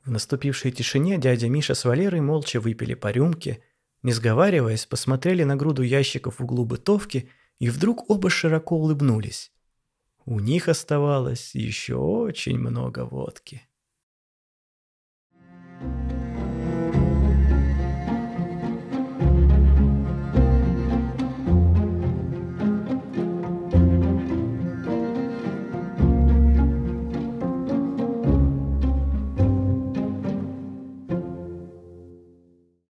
В 0.05 0.11
наступившей 0.11 0.71
тишине 0.71 1.17
дядя 1.17 1.49
Миша 1.49 1.75
с 1.75 1.83
Валерой 1.83 2.21
молча 2.21 2.61
выпили 2.61 2.93
по 2.93 3.11
рюмке. 3.11 3.61
не 4.03 4.13
сговариваясь, 4.13 4.85
посмотрели 4.85 5.43
на 5.43 5.55
груду 5.57 5.81
ящиков 5.81 6.39
в 6.39 6.43
углу 6.43 6.63
бытовки 6.65 7.29
и 7.59 7.69
вдруг 7.69 8.09
оба 8.09 8.29
широко 8.29 8.77
улыбнулись. 8.77 9.51
У 10.23 10.39
них 10.39 10.69
оставалось 10.69 11.55
еще 11.55 11.95
очень 11.95 12.57
много 12.57 13.05
водки. 13.05 13.67